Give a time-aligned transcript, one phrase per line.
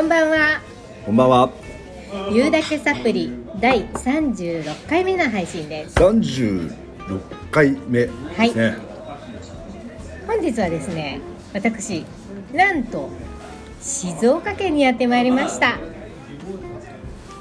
[0.00, 0.62] こんばんは。
[1.04, 1.50] こんばんは。
[2.32, 5.96] ゆうだけサプリ第36回目の配信です。
[5.96, 6.72] 三十
[7.06, 7.20] 六
[7.50, 8.78] 回目ですね。
[10.26, 11.20] 本日はですね、
[11.52, 12.06] 私
[12.54, 13.10] なんと
[13.82, 15.76] 静岡県にやってまいりました。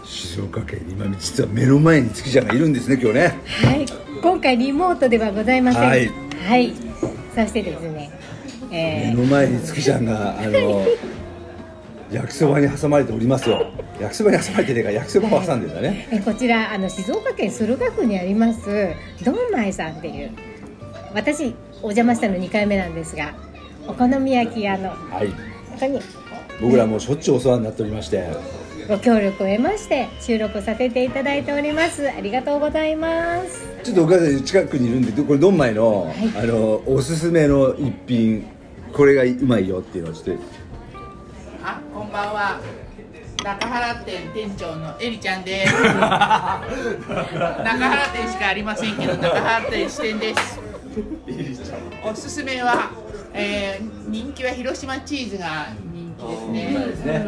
[0.03, 3.39] 静岡県今実は目の前に月ちゃんがいるんですね今日ね。
[3.45, 3.85] はい、
[4.21, 5.81] 今回リモートではございません。
[5.81, 6.11] はい
[6.45, 6.73] はい
[7.33, 8.11] そしてですね、
[8.69, 10.85] え目の前に月ちゃんがあの
[12.11, 13.67] 焼きそばに挟まれておりますよ。
[13.99, 16.07] 焼きそばに挟まれてねえか焼きそばを挟んでんだね。
[16.11, 20.31] ーえこちらあの静岡県駿河区にありますドンマイさんっていう
[21.13, 23.33] 私お邪魔したの2回目なんですが、
[23.87, 25.33] お好み焼き屋のはい。
[25.71, 26.01] 中に
[26.61, 28.27] 僕らもうしょっちゅうお世話になっておりまして。
[28.89, 38.47] ご協力を得まして収録させていただいておりますありがとうございますちょっとお母さん近くにいるんでどこれドンマイの、いあのおすすめの一品
[38.91, 40.43] これがうまいよっていうのをちょっと
[41.69, 42.59] あ、こんばんは。
[43.43, 45.73] 中原店店長のエリちゃんです。
[45.83, 46.61] 中原
[48.11, 50.59] 店しかありませんけど、中原店支店です。
[52.03, 52.89] おすすめは、
[53.33, 56.73] えー人気は広島チーズが人気ですね。
[56.87, 57.27] ですね。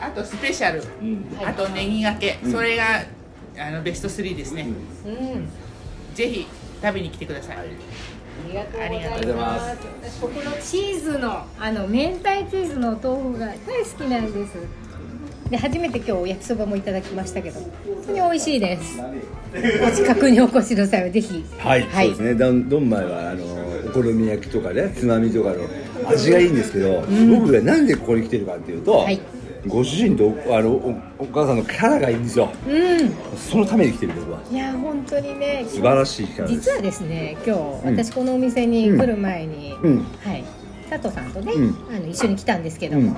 [0.00, 0.82] あとスペシャル、
[1.46, 3.04] あとネギがけ、それが
[3.56, 4.66] あのベスト3ですね。
[5.06, 5.48] うん
[6.12, 6.48] ぜひ
[6.82, 7.58] 食べに来てください。
[8.80, 9.76] ありがとうございます。
[10.02, 14.54] 私ここのチーズのあの明太チーズのお豆腐が大好きなんです。
[15.50, 17.70] で初めて今日焼きそばもいただきましたけど本
[18.06, 18.98] 当に美味しいです。
[19.86, 22.22] お近くにお越しの際はぜひはい、はいそうです。
[22.22, 22.34] ね。
[22.34, 23.44] どんどんまいはあの
[23.88, 25.56] お好み焼きとかね、つまみとかの
[26.08, 26.72] 味がいいんです。
[26.72, 29.20] けど、僕がなんでここに来てるかっていうと、はい
[29.66, 32.50] ご主人とあのおお母さんのキャラがいいんですよ。
[32.68, 33.10] うん。
[33.36, 34.40] そのために来てる僕は。
[34.50, 35.64] いや本当にね。
[35.68, 36.60] 素晴らしいキャラです。
[36.60, 37.96] 実はですね今日、うん。
[37.96, 39.98] 私このお店に来る前に、うん。
[40.22, 40.44] はい。
[40.90, 41.96] 佐藤さんとね、うん。
[41.96, 43.14] あの一緒に来たんですけど、うん。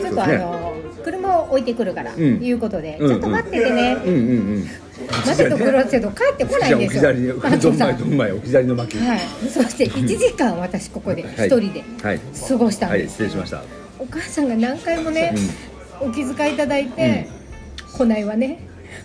[0.00, 0.74] ちょっとあの、
[1.04, 2.18] 車を置いてくるから、ん。
[2.20, 4.66] いうことで、うんちょっと待っててね、うんうんうん。
[5.26, 7.00] 待てとくろうけど帰ってこないんですよ。
[7.02, 7.98] じゃあ置き去りに、佐藤さん。
[7.98, 8.98] どんまいどんまいの巻。
[8.98, 8.98] き。
[8.98, 11.32] はい、そして1時間私ここではい。
[11.46, 12.20] 一人ではい。
[12.48, 13.85] 過ごしたんはい、です、失礼しました。
[14.08, 15.34] お母さんが何回もね、
[16.00, 17.28] お気遣いいただいて、
[17.92, 18.60] 来ないわね。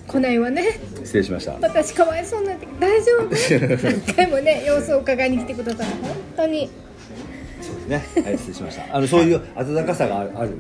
[0.08, 0.80] 来ないわね。
[1.04, 1.54] 失礼しました。
[1.54, 3.78] 私かわいそうになって大丈夫？
[3.84, 6.70] 何回もね 様子を伺いに来てください本当に。
[7.88, 8.96] ね、はい、失礼しました。
[8.96, 10.32] あの、そういう温かさがある。
[10.36, 10.52] ある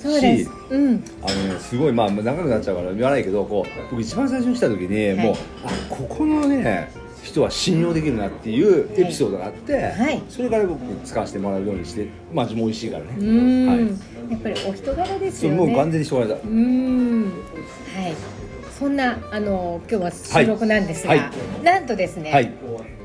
[0.00, 0.44] そうです。
[0.44, 1.04] しうん。
[1.22, 5.34] あのね、すごい、まあ、長くなっちゃうから言わないけど、こう、僕一番最初に来た時に、もう、
[5.64, 6.88] あ、ここのね。
[7.30, 10.22] 人は信用できるなっていうエピソードがあって、はい。
[10.28, 13.66] それから僕使わせてもらうようにして、まあ、味も美味しいからね。
[13.66, 13.78] はい。
[14.32, 15.56] やっぱりお人柄ですよね。
[15.56, 16.34] もう完全に人柄だ。
[16.34, 17.24] うーん。
[17.24, 17.32] はい。
[18.78, 21.18] そんなあの今日は収録なんですが、はい。
[21.18, 21.30] は
[21.62, 22.50] なんとですね、はい。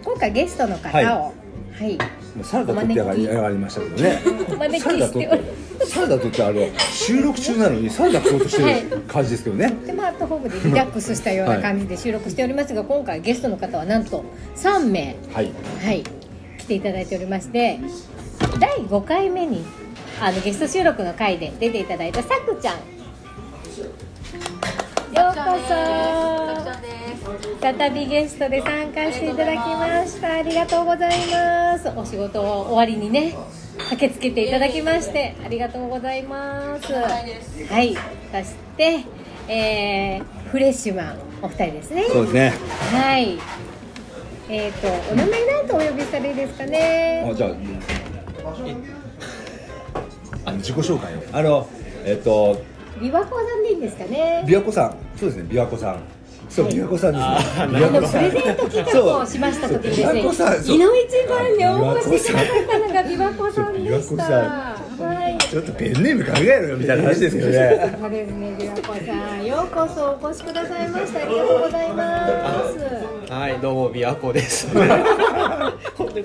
[0.03, 1.33] 今回ゲストの方を
[1.77, 1.97] はい、
[2.43, 4.21] サラダ取って上ががりましたけどね。
[4.79, 14.23] サラダ取ってサラダ取ってあの収録中なのにサラダ食おうとしてる感じですけどね、でまあアットホームでリラックスしたような感じで収録しておりますが、今回ゲストの方はなんと
[14.55, 15.15] 3名。
[15.33, 15.51] はい。
[15.83, 16.03] はい。
[16.57, 17.79] 来ていただいておりまして
[18.59, 19.63] 第5回目に
[20.19, 22.94] あのゲスト収録の回で出ていただいたさくちゃん
[25.15, 25.73] ようこそ。
[27.61, 30.33] 再びゲストで参加していただきました。
[30.33, 31.89] ありがとうございます。
[31.95, 33.33] お仕事終わりにね
[33.89, 36.93] 駆けつけていただきましてありがとうございます。
[36.93, 37.95] はい。
[37.95, 37.99] そ
[38.43, 38.99] して、
[39.47, 42.03] えーフレッシュマンお二人ですね。
[42.07, 42.53] そうですね。
[42.91, 43.39] はい。
[44.49, 47.27] えっ、とお名前なんとお呼びしたらいいですかね？
[47.29, 47.49] あじゃあ
[50.45, 51.19] あの自己紹介を。
[51.33, 51.67] あの
[52.05, 52.61] えっと
[52.99, 54.43] 琵琶湖さんでいいんですかね？
[54.47, 54.95] 琵琶湖さん。
[55.17, 55.99] そうですね琵琶湖さん。
[56.47, 57.31] そう琵琶湖さんですね。
[57.77, 58.29] 琵琶湖さん。
[58.29, 60.05] プレゼント企画をしました時ですね。
[60.05, 60.63] そう琵琶湖さん。
[60.63, 64.74] そう井の一番に応募してくださったのが琵琶湖さんでした。
[64.95, 71.19] ちょっとペンネーム考えろよみたいな話ですけどねそうですね、琵琶湖さん、ようこそお越しくださいました。
[71.19, 73.31] ありがとうございます。
[73.31, 74.67] はい、どうも、琵琶湖です。
[74.73, 74.79] こ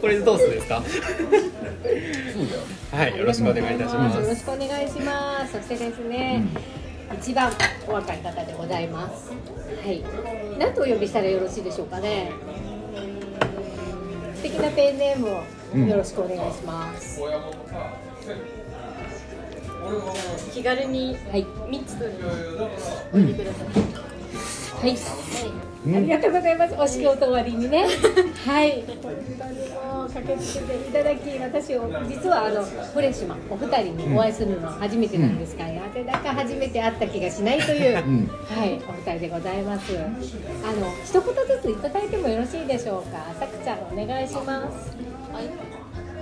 [0.07, 0.83] れでどうするんですか？
[2.97, 4.37] はい、よろしくお願いいたしまよろす。
[4.37, 5.53] しくお願いします。
[5.53, 6.45] そしてですね、
[7.21, 7.51] 一番
[7.89, 9.31] お若い方でございます。
[9.31, 9.37] は
[9.91, 10.05] い。
[10.59, 12.31] 何とお呼びしたらよろしいでしょうかね？
[14.37, 15.43] 素敵なペンネームを
[15.89, 17.21] よろしくお願いします。
[20.53, 21.47] 気軽にはい。
[21.69, 22.05] ミッツと
[23.13, 23.67] おいてください。
[24.81, 24.97] はい。
[25.83, 26.75] ありがとうございます。
[26.79, 27.87] お仕事終わりにね。
[28.45, 28.85] はい。
[28.87, 29.17] 本当に
[29.71, 38.03] もう駆けつけていただき、私を実はあのフレッシュマンお二人にお会いするのは初めてなんですが、なぜだか初めて会った気がしないという、は
[38.67, 39.97] い、お二人でございます。
[39.99, 40.11] あの
[41.03, 43.33] 一言ずついただいてもよろしいでしょうか？
[43.39, 44.91] さくちゃんお願いします。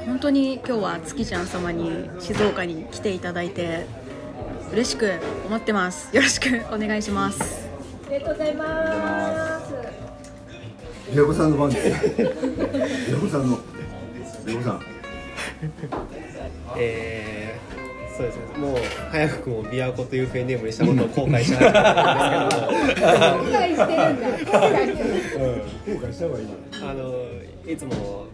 [0.09, 3.85] 本当に今日は月ちゃん様に静岡に来ていただいて
[4.73, 5.13] 嬉しく
[5.47, 6.17] 思ってます。
[6.17, 7.69] よろしくお願いします。
[8.07, 9.75] ありがとうございます。
[11.11, 12.17] 平子さんの番です。
[12.17, 13.59] 平子さんの
[14.47, 14.81] 平子さん。
[16.79, 18.43] えー、そうですね。
[18.57, 18.77] もう
[19.11, 24.59] 早くも琵琶湖というペンネームにしたことを後悔しなかったんですけど後悔してるんだ。
[24.59, 25.05] 後悔して
[25.39, 25.99] る。
[26.01, 26.47] 後悔した方がいい
[26.83, 27.13] あの
[27.71, 28.28] いつもえっと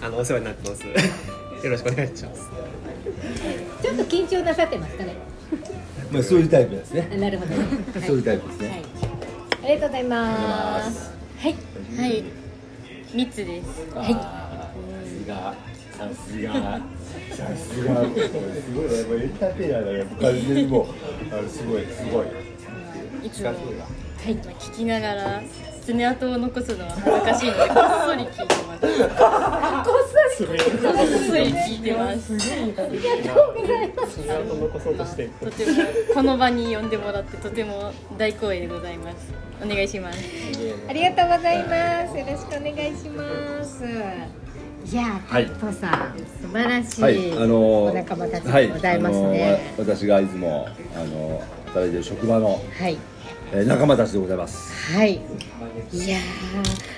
[0.00, 0.82] あのお世話になってます。
[1.64, 2.50] よろしくお願いします。
[3.82, 5.14] ちょっと緊張なさってますかね？
[6.10, 7.08] まあそういうタイプですね。
[7.12, 7.54] あなるほど。
[8.04, 8.68] そういうタイプですね。
[8.68, 8.82] はい、
[9.64, 11.10] ありがとうございます。
[11.38, 11.54] はい。
[11.96, 12.24] はい。
[13.14, 13.94] 三つです。
[13.94, 14.12] はい。
[14.12, 14.18] さ
[15.06, 15.54] すが。
[15.96, 16.52] さすが。
[17.30, 17.94] さすが。
[18.02, 19.02] すごいね。
[19.04, 20.86] もうエンターテイナーだね完全にもう
[21.30, 22.26] あのすごいすごい。
[23.24, 23.48] いつも。
[23.48, 23.56] はい。
[24.36, 25.42] 聞きながら
[25.84, 28.82] 爪痕を残すのは恥ずかしいのでこっそり聞いてます。
[28.82, 32.34] こっそりこっそり聞いてます。
[32.34, 34.22] ありがとうございます。
[34.22, 35.28] それを残そうとして。
[35.28, 35.66] とて。
[35.66, 35.72] も
[36.14, 39.32] この場に呼んでもらってとても大光栄でございます。
[39.62, 40.18] お願いします。
[40.88, 42.18] ありがとうございます。
[42.18, 43.84] よろしくお願いします。
[43.84, 44.94] い。
[44.94, 49.26] やー、はいタさん素晴らしい、はい、あのお仲間たちでございますね。
[49.26, 52.98] はいあのわ私がいつもあの働いている職場の、はい
[53.54, 54.94] えー仲間たちでございます。
[54.96, 55.12] はい。
[55.12, 55.18] い
[56.08, 56.18] や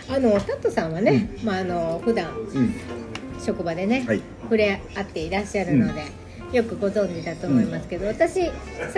[0.09, 2.75] ーあのタットさんはね、まああの普段うん、
[3.45, 4.23] 職場でね、はい。
[4.43, 6.05] 触れ合っていらっしゃるので、
[6.53, 8.53] よくご存知だと思いますけど、私さ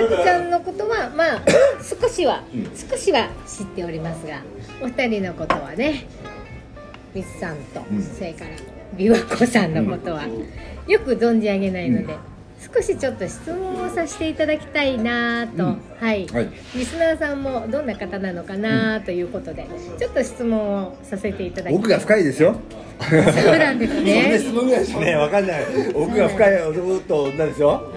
[0.07, 1.43] くちゃんのことはまあ
[1.83, 2.65] 少しは、うん。
[2.77, 4.43] 少しは知っておりますが
[4.83, 6.07] お二人のことはね
[7.15, 8.03] ミスさんと、うん。
[8.03, 8.51] それから
[8.99, 10.25] 琵琶湖さんのことは
[10.87, 12.15] よく存じ上げないので、
[12.75, 15.81] 少しちょっと質問をさせていただきたいなと、うん。
[16.01, 16.49] はい、はい。
[16.75, 19.67] リスナーさんもどんな方なのかなということで、
[19.99, 22.57] ちょっと質問をさせていただき奥が深いですよ。
[22.99, 23.17] そ
[23.55, 24.39] うなんですそんなね。
[24.39, 25.65] 質問ぐらいしかね、わかんない。
[25.95, 27.93] 奥が深い男と女ですよ。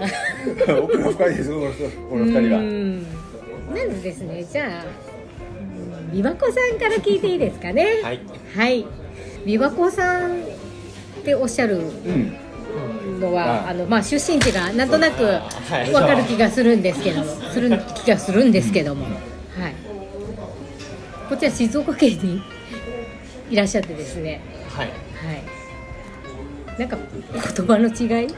[0.82, 2.58] 奥が深いですよ、この人この二人うは。
[2.60, 3.06] ん。
[3.70, 4.66] まずですねじゃあ
[6.12, 8.00] うん琵琶湖さんから聞いていいですかね？
[8.02, 8.20] はい。
[8.56, 8.84] はい。
[9.46, 10.34] 琵琶湖さんっ
[11.24, 12.34] ておっしゃるうん、
[13.20, 15.92] のは、はいあのまあ出身地がなんとなくわはい。
[15.92, 19.04] かる気がするんですけどもする気がするんですけども。
[19.04, 19.14] はい。
[21.28, 22.42] こちら静岡県に
[23.50, 24.40] いらっしゃってですね。
[24.68, 24.88] はい。
[24.88, 24.92] は
[26.74, 26.78] い。
[26.78, 26.96] なんか
[27.56, 28.28] 言葉の違い？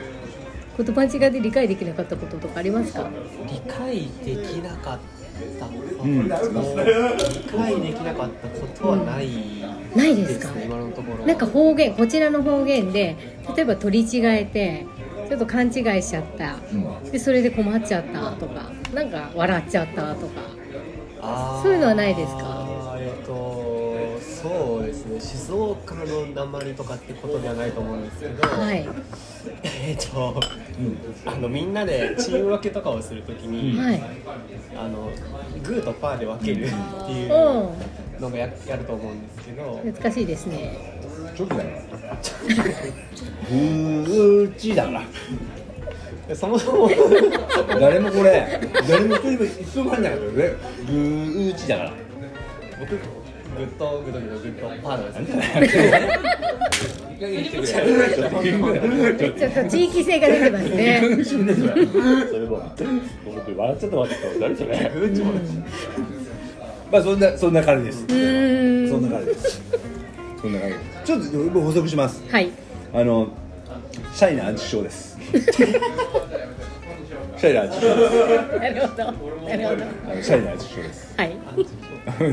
[0.76, 3.08] 言葉の違いで理解できなかったこととかありますか？
[3.46, 4.98] 理解できなかっ
[5.58, 6.24] たこと、うん。
[6.24, 9.28] 理解できなかったことはない
[9.96, 10.52] ないですか？
[10.52, 11.26] ね今のところ。
[11.26, 13.16] なんか方言こちらの方言で
[13.56, 14.86] 例えば取り違えて
[15.28, 16.56] ちょっと勘違いしちゃった、
[17.10, 20.62] でそれで困っちゃったとかなんか笑っちゃったとか。
[21.62, 22.96] そういうのはないですか？
[22.98, 25.20] えっとそうですね。
[25.20, 28.84] 静岡の鉛とかってことではないと思うんですけど、はい。
[29.62, 30.40] えっと、
[31.26, 34.02] あのみんなでチーム分けとかをするときに、はい。
[34.76, 35.12] あの
[35.62, 36.68] グーとパーで分けるっ
[37.06, 37.74] ていううん
[38.22, 40.78] のがややると思うんですけど、懐かしいですね
[41.36, 41.70] ちょっとだよ。
[43.48, 45.02] ぐーちだから。
[46.28, 46.88] でそもそも
[47.80, 50.54] 誰もこれ、誰も一人も一分も入んなかったよね。
[50.86, 51.92] ぐーちだから。
[52.80, 52.96] 僕グ
[53.64, 55.84] ッとグッとグッとグッとパーなんですよ
[59.38, 60.80] ちょっと地域性が出てますね
[61.22, 61.36] そ
[62.38, 62.62] れも、
[63.24, 64.90] 僕笑っちゃったわけ誰それ。
[66.92, 68.06] まあそんなそんな感じです。
[68.06, 68.12] そ
[68.98, 69.62] んな感じです。
[70.42, 70.86] そんな感じです。
[71.06, 72.22] ちょっと僕補足します。
[72.30, 72.50] はい
[72.92, 73.28] あの
[74.12, 75.16] シャイなアンチ症です。
[75.32, 78.14] シャイなアンチ症です。
[78.58, 79.10] なるほどな
[79.56, 81.14] るほどあのシャイなアンチ症です。
[81.16, 81.32] はい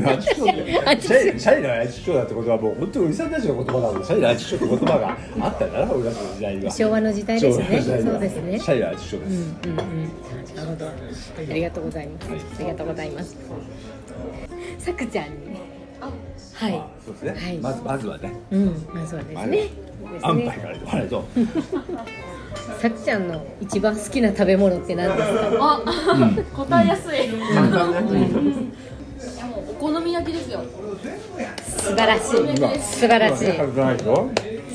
[0.06, 6.70] アンチ症シャイシャイなアンチ症だってことはもう本当におじさんたちの言葉なのでシャイなアンチ症って言葉があったんだな俺たちの時代には。
[6.70, 9.30] 昭和の時代ですねそうですねシャイなアンチ症です。
[9.30, 9.36] うん
[9.72, 9.86] うんうん
[10.54, 10.92] なるほどあ
[11.54, 12.26] りがとうございます
[12.58, 13.36] ありがとうございます
[14.78, 15.60] さくちゃんに。
[16.54, 16.72] はい。
[16.72, 17.30] まあそうですね。
[17.30, 17.58] はい。
[17.58, 18.32] まずまずはね。
[18.50, 19.68] うんまあそうですね。
[20.22, 21.24] 安牌から言わないと。
[22.80, 25.38] さくちゃんの一番好きな食べ物って何ですか？
[25.60, 25.82] あ、
[26.56, 27.26] 答えやすい。
[27.26, 27.62] いや
[29.46, 30.62] もうお好み焼きですよ。
[31.66, 32.80] 素晴らしい。
[32.80, 33.46] 素晴らしい。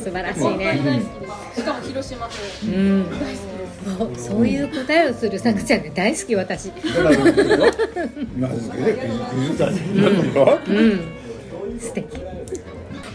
[0.06, 1.02] 素晴らしいね
[1.56, 3.06] しかも広島風うん
[3.86, 6.70] もうそういう答えをするさくちゃんで大好き私。
[6.70, 6.74] うん。
[11.80, 12.18] 素敵。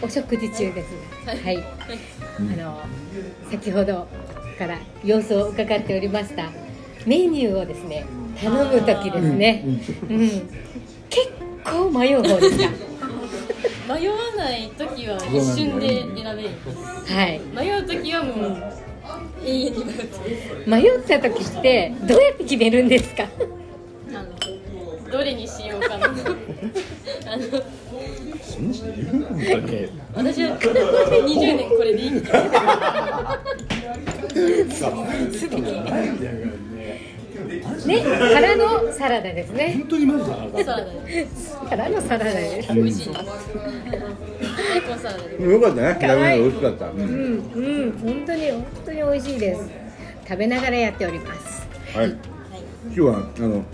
[0.03, 0.89] お食事中です
[1.45, 1.59] はい。
[1.59, 1.63] あ
[2.57, 2.81] の
[3.51, 4.07] 先ほど
[4.59, 6.51] から様子を伺っておりました。
[7.07, 8.05] メニューをですね
[8.41, 9.65] 頼む時ですね、
[10.09, 10.19] うん。
[11.09, 11.29] 結
[11.65, 12.71] 構迷う方ですか
[13.95, 16.51] 迷わない時は一瞬で選べる。
[17.07, 17.41] はい。
[17.53, 18.80] 迷う時はもう
[19.43, 19.81] 迷って。
[20.67, 23.27] 迷った時ってどうやって決めるんですか？
[25.11, 26.07] どれにしようかな。
[26.07, 26.13] あの
[28.43, 32.11] そんな人いる本当に私は20年これで
[37.87, 39.75] ねからのサラダですね。
[39.79, 42.73] 本当にマジだなサラダですからのサラダです。
[42.75, 43.13] 美味しい。
[43.13, 43.21] です
[44.71, 45.95] 最高サラダですよかったね。
[45.95, 46.91] かわいい美味しかった。
[46.91, 47.01] うん。
[47.01, 47.09] うん。
[47.55, 49.71] うん本当に本当に美味しいです。
[50.29, 51.67] 食べながらやっております。
[51.97, 52.11] はい。
[52.85, 53.65] 今日はあの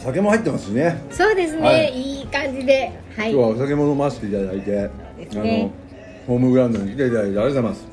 [0.00, 1.02] 酒も入ってますしね。
[1.10, 2.18] そうですね、はい。
[2.18, 2.92] い、い感じで。
[3.16, 3.32] はい。
[3.32, 4.90] 今日はお酒も飲ませていただいてね。
[5.32, 5.72] あの
[6.26, 7.86] ホームグラウンドに来ていただいてありがとうございます。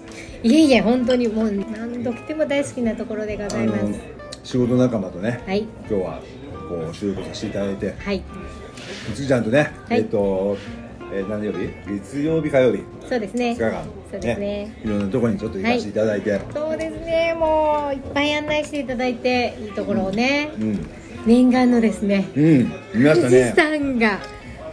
[0.43, 3.79] いえいえ本当にもう何度来ても大好きなところでございます。
[3.79, 3.95] あの
[4.43, 5.61] 仕事仲間とねはい。
[5.61, 6.21] 今日は
[6.67, 7.95] こう収録させていただいて。
[7.97, 8.23] はい。
[9.15, 9.99] つきちゃんとね、はい。
[9.99, 10.57] えっと、
[11.13, 11.69] えー何曜日？
[11.87, 12.83] 月曜日火曜日。
[13.07, 13.51] そうですね。
[13.51, 13.83] 2日間。
[14.11, 14.81] そうですね。
[14.83, 17.35] いろんなところにちょっと行かせていただいて、そうですね。
[17.37, 20.89] もういっぱい案内していただいていいところをね、うん。
[21.25, 22.27] 念願のですね。
[22.35, 22.71] うん。
[22.93, 24.19] 見ました富士ね山が。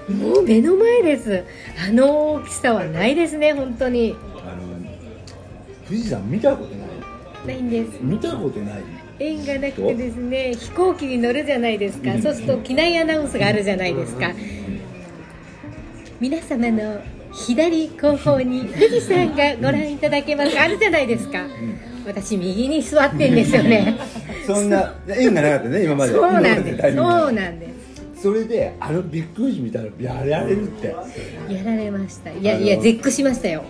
[0.08, 1.44] もう目の前です。
[1.88, 4.14] あの大きさはないですね本当に。
[4.36, 4.62] あの
[5.86, 6.88] 富士山見たことない？
[7.46, 7.98] ないんです。
[8.02, 8.82] 見たことない？
[9.18, 12.18] 縁がなくてですね飛行機に乗るじゃないですか。
[12.20, 14.32] そうすると機内アナウンスがあるじゃないですか
[16.20, 17.00] 皆様の
[17.32, 20.58] 左後方に富士山がご覧いただけます。
[20.58, 21.44] あるじゃないですか。
[22.06, 23.98] 私右に座ってんですよね。
[24.46, 26.12] そんな縁がなかったね今まで。
[26.12, 26.96] そうなんです。
[26.96, 27.66] そうなんで
[28.14, 28.22] す。
[28.22, 30.94] それであのビッグ富士見たらやられるって。
[31.48, 32.30] やられました。
[32.30, 33.64] いやいや絶句しましたよ。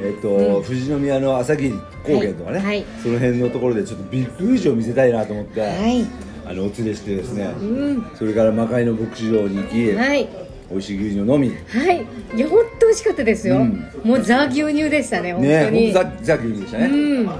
[0.00, 2.66] えっ、と、富士宮の朝霧高原とかね、はい。
[2.66, 6.04] はいその辺のところでちょっとビッグ富士を見せたいなと思って、はい。
[6.44, 8.06] あのお連れしてですね、うん。
[8.16, 11.48] それから魔界の牧師場に行き、はい美味しい牛乳を飲み。
[11.48, 12.06] ねはい。
[12.36, 13.90] いや本当美味しかったですよ、うん。
[14.04, 17.30] もうザ牛乳でしたね本当本に、当ザザ牛乳でしたね、うん。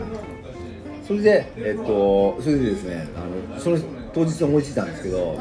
[1.06, 3.78] それでえっ、とそれでですねあのその
[4.14, 5.38] 当日思いついたんですけど、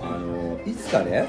[0.00, 1.26] あのいつかね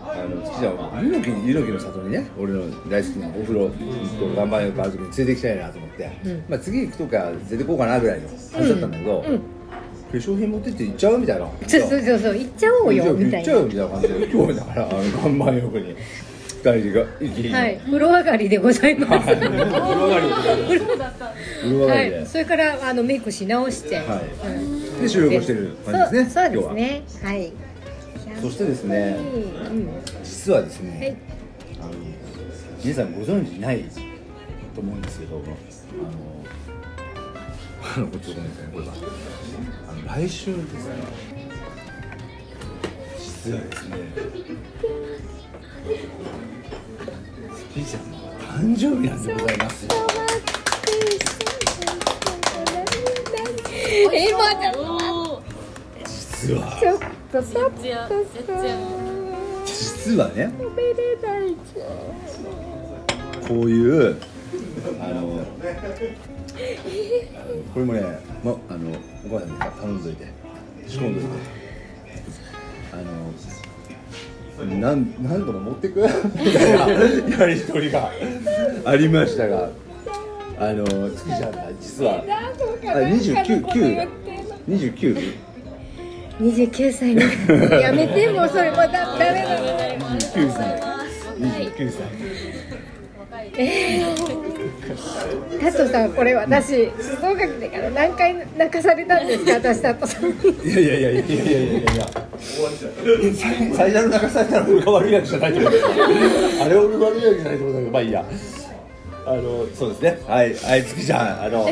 [0.00, 6.44] あの月ちゃんは猪木に猪木の里にね俺の大好きなお風呂と岩盤浴ある時に連れて行きたいなと思って、うん。
[6.48, 9.40] まあ、次行くとか連れて行こうかなぐらいの話だったんだけど、うん
[10.12, 11.46] 化粧品持ってって行っちゃうみたいな。
[11.66, 12.36] そうそうそうそう。
[12.36, 13.38] 行っちゃおうよみたいな。
[13.38, 14.30] 行っちゃうよみたいな感じで。
[14.30, 15.96] 今日だからあの岩盤浴に。
[16.62, 17.00] 二人が
[17.58, 17.78] はい。
[17.78, 19.28] 風呂上がりでございます。
[19.28, 19.36] はい。
[19.36, 20.46] 風呂上がりで風
[21.70, 24.02] 呂上がりで、はい、それからあのメイクし直して、は
[24.44, 24.48] い。
[24.56, 27.02] うんで収録してる感じですねそうですね。
[27.24, 27.34] は。
[27.34, 27.52] い。
[28.40, 29.22] そしてですねう
[29.74, 29.88] ん。
[30.22, 31.16] 実はですね、はい。
[31.80, 31.92] あの
[32.84, 33.84] 皆さんご存知ない
[34.74, 35.46] と思うんですけどあの
[37.96, 38.92] あのこっちごめんなさいこれが
[40.14, 40.94] 来週ですね
[43.18, 43.96] 実はですね
[47.56, 49.90] 月ちゃんの誕生日なんでございますよ
[54.12, 55.42] えまだおお
[56.04, 56.98] 実はちょっ
[57.32, 58.76] とちょっとつやつやつや
[59.64, 61.56] 実はね食べれない
[63.48, 64.20] こういう
[65.00, 65.42] あの
[67.72, 68.90] これもね、ま、あの
[69.24, 70.26] お母さんに頼んどいて。
[70.88, 71.28] 仕込んどいて。
[72.92, 73.32] あの
[74.80, 76.02] なんなんとか持ってく？
[76.02, 76.08] み
[76.52, 77.36] たいな。
[77.38, 78.10] やり取りが。
[78.84, 79.70] ありましたが。
[80.58, 82.22] あの月ちゃんが実は。
[82.22, 82.24] あ
[82.84, 84.08] 29 9
[84.68, 85.36] 29
[86.40, 87.20] 29歳に
[87.80, 89.58] やめてもうそれもだダメだ
[90.16, 90.80] 29歳。
[91.38, 92.00] 29歳
[93.34, 99.52] えー、さんこれ私静岡だから何回泣かされたんですか？
[99.54, 100.24] 私だとさい
[100.68, 102.06] やいやいやいやいやいやいや。
[103.74, 105.60] 最の泣かされたのが悪いわけじゃないあ
[106.68, 107.90] れ俺悪いわけじゃないと思うけど。
[107.90, 108.24] まあいいや。
[109.24, 110.18] あのそうですね。
[110.26, 110.54] はい。
[110.54, 111.66] はい月ちゃんあの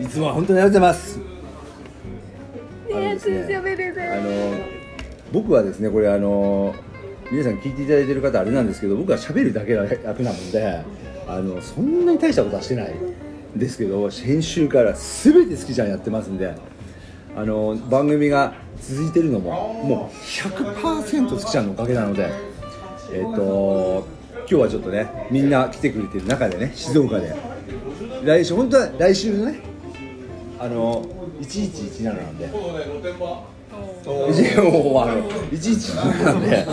[0.00, 1.20] いつも本当にありがとうございます。
[2.92, 3.60] あのですねあ
[4.20, 4.30] の
[5.32, 6.74] 僕はですねこれあの
[7.30, 10.84] 皆さん聞いていただいてる方あれなんですけど僕は喋るだけの役なので
[11.26, 12.94] あのそんなに大したことはしてない
[13.56, 16.54] ですけど先週から全て好きちゃんやってますんで
[17.36, 22.30] あの番組が続いてるのももう100%好きちゃんのおかげなので
[23.12, 24.06] えっ、と
[24.40, 27.34] 今日はちょっとねみんな来てくれてる中でね静岡で
[28.24, 29.60] 来週本当は来週のね
[30.58, 31.04] あの
[31.40, 32.46] 1117なんで
[34.06, 36.66] 一終わる一日中なんであ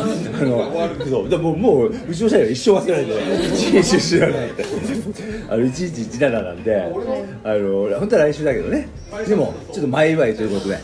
[0.44, 4.52] のそうでももううちの社員は一生忘れないで一日知らない
[5.50, 8.88] あの一日一らなんであの本当は来週だけどね。
[9.28, 10.78] でもちょっと前祝いということで。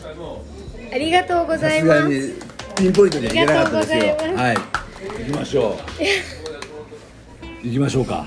[0.92, 2.34] ありがとうございます。
[2.76, 4.16] ピンポイントにはいけなかったですよ。
[5.18, 5.76] 行きましょ
[7.62, 7.66] う。
[7.66, 8.26] 行きましょうか。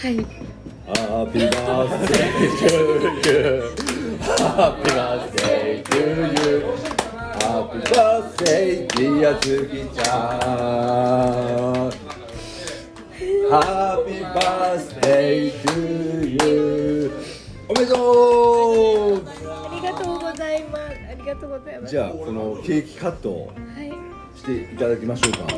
[0.00, 0.16] はい。
[0.84, 2.50] ハッピーバースデー
[3.22, 3.70] to you
[4.20, 5.96] ハッピーバースデー to
[6.96, 7.01] you
[7.52, 10.40] Happy birthday dear 月ちゃ
[11.86, 11.92] ん
[13.50, 17.12] Happy birthday to you.
[17.68, 17.96] おめでと
[19.16, 19.22] う。
[19.26, 20.82] ありがとうございます。
[21.10, 21.90] ありがとうございます。
[21.90, 23.52] じゃあこのケーキカットをは
[23.84, 23.92] い
[24.34, 25.38] していただきましょうか。
[25.44, 25.52] こ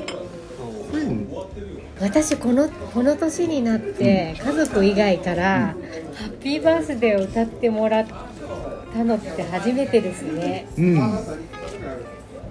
[0.96, 5.76] れ私このこの年になって家族以外から
[6.18, 8.06] 「ハッピーバースデー」を歌ってもらっ
[8.94, 10.98] たのって初めてですねうん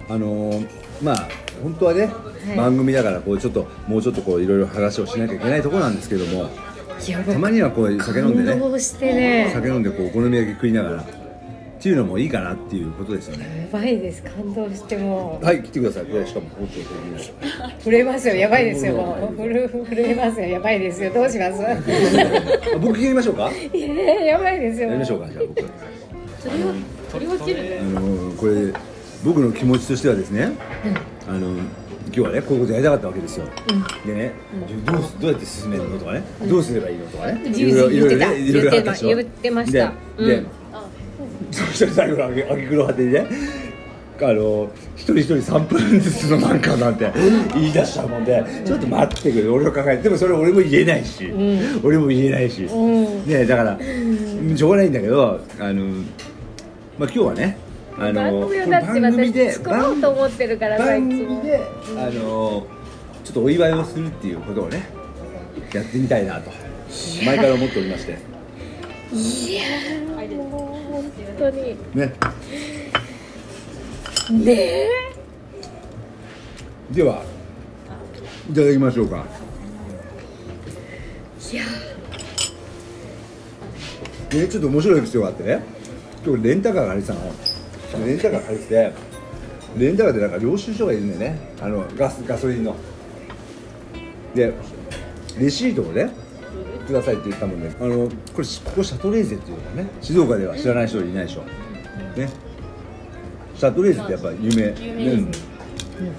[0.08, 1.28] あのーまあ
[1.62, 2.10] 本当はね、
[2.52, 6.48] い番組だからこうちょっともうちょっとこういろいろ話をしなきゃいけないところなんですけども
[7.32, 11.06] たまにはこう酒飲んでねしてね酒飲んでこうお好み焼き食いながらっ
[11.80, 18.94] ていうのもいいかなっていうことですよねやばいです感動してもはい来てくださいこれしかも包丁的に震えますよやばいですよ
[19.36, 25.93] 震えますよやばいですよどうします僕切りましょうかいややばいですよやりましょうかじゃあ僕
[27.10, 27.80] 取り分ける。
[27.80, 28.72] あのーこれ
[29.24, 30.52] 僕の気持ちとしてはですね、
[31.26, 33.46] あの今日はねこういうことやりたかったわけですよ、
[34.04, 34.32] でね、
[34.84, 38.80] どうすどうやって進めるのとかね、どうすればいいのとかね、うん言ってたいろいろねいろいろ言
[39.20, 39.92] ってました。
[40.18, 40.46] ででうん。
[41.50, 43.26] そしたら最後のあげあげくろ果てにね
[44.20, 47.10] あの一人一人3分ずつのなんかなんて
[47.54, 51.32] 言い出したもんで、ちょっと待ってくれ俺を考えてでもそれ俺も言えないし、
[51.82, 53.26] 俺も言えないし、ん。
[53.26, 53.78] ねだから、
[54.54, 56.04] しょうがないんだけどあの
[56.98, 57.56] まあ今日はね
[57.98, 61.60] あの番組をだって私作ろうと思ってるからさいで
[61.96, 62.66] あの
[63.24, 64.84] ちょっとお祝いをするっていうことをね
[65.72, 66.50] やってみたいなと
[67.24, 68.12] 前から思っておりまして。
[69.12, 71.76] いやーもう本当に。
[71.94, 72.12] ね。
[74.30, 74.88] ねえ。
[76.90, 77.22] では
[78.50, 79.24] いただきましょうか。
[81.52, 81.64] いや
[84.30, 85.73] でちょっと面白いエピソードがあってね
[86.24, 88.92] 今日レンタカー借りてたのレンタカー借りてて
[89.76, 91.38] レンタカーでなんか領収書がいるんだよね。
[91.60, 92.74] あのガスガソリンの。
[94.34, 94.52] で
[95.38, 96.10] レシートをね
[96.86, 99.86] くださいって言ったもんねあのこれしここシャトレーゼっていうのね。
[100.00, 101.42] 静岡では知らない人いないでしょ。
[102.18, 102.30] ね。
[103.56, 104.62] シャトレーゼってやっぱ有名。
[104.82, 105.44] 有名です。
[106.00, 106.12] ね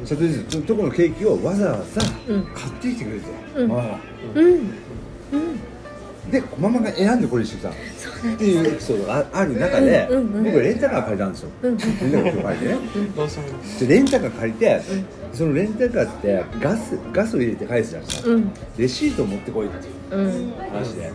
[0.00, 0.06] うん。
[0.06, 2.44] シャトレーゼのとこのケーキをわざわざうん。
[2.54, 3.72] 買ってきてくれて、うん。
[3.72, 3.80] あ。
[3.80, 4.00] あ
[4.34, 5.69] うん
[6.30, 12.68] でママが選んでこれにしてさっていうエピソードがあある中で、僕レンタカー借りたんですよ、レンタカー借りて。
[12.68, 12.78] ね
[13.80, 14.80] でレンタカー借りて、
[15.32, 18.50] そのレンタカーってガスガスを入れて返すじゃないですか、うん。
[18.76, 20.52] レシートを持ってこいっていううん。
[20.72, 21.12] 話で、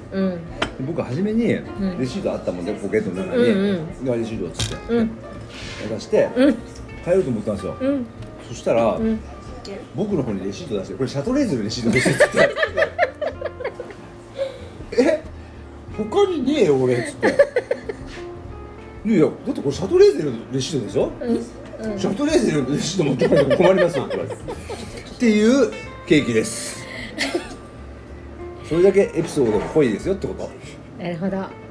[0.86, 1.64] 僕初めにレん。
[2.08, 5.10] シートあったもんでポケットの中に、レシートをつってうん。
[5.90, 6.54] 渡して、うん。
[7.04, 8.06] 帰ろうと思ったんですよ、うん。
[8.48, 9.20] そしたら、ん。
[9.96, 12.50] 僕の方にレシート出してこれシャトレーゼのレシートですって
[15.98, 17.28] 他にねえよ俺っつって。
[19.06, 21.12] いやいやだってこれシャトレーゼのレシートでしょ、
[21.98, 25.72] シャトレーゼのレシート持ってこないと困りますよって言われてっていう
[26.08, 26.84] ケーキです。
[28.68, 30.50] それだけエピソードが濃いですよってこと。
[30.98, 31.65] なるほど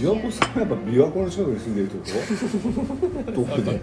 [0.00, 2.16] 琵琶湖さんはやっぱ琵琶湖の近くに住んでるってこ
[3.26, 3.32] と？
[3.36, 3.70] どこで？
[3.72, 3.80] もう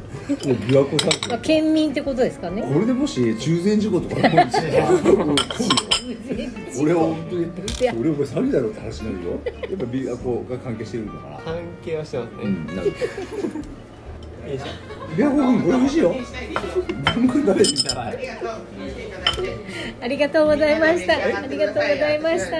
[0.55, 2.61] 琵琶湖さんまあ県民ってことですかね？
[2.63, 4.71] これでもし中禅寺湖とか起こるんですよ。
[6.83, 7.45] 俺は本当に
[7.99, 9.31] 俺お前詐欺だろって話になるよ。
[9.33, 11.37] やっぱ琵琶湖が関係してるのかな？
[11.43, 12.67] 関係はしてますね、うん
[14.55, 14.69] なる
[15.15, 16.15] 琵琶湖君これ美味しいよ。
[17.15, 17.97] 僕食べてみたい
[19.99, 21.13] ありがとうございました。
[21.13, 22.57] ありがとうございました。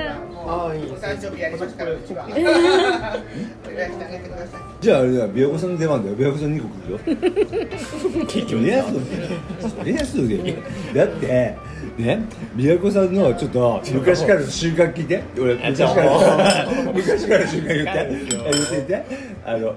[0.50, 6.16] ああいいお誕生日やりますからうちはお祝いしてあげてくださいじゃああれだ琵琶湖さんの出番だよ。
[6.16, 6.92] 琵琶湖さん2個来る
[8.22, 8.26] よ。
[8.28, 8.84] 結局ね
[9.60, 10.56] そりゃそうだよ
[10.96, 11.58] だってね
[12.56, 19.04] 琵琶湖さんのちょっと昔からの習慣聞いて俺昔から昔からの習慣 言って言ってて
[19.46, 19.76] あの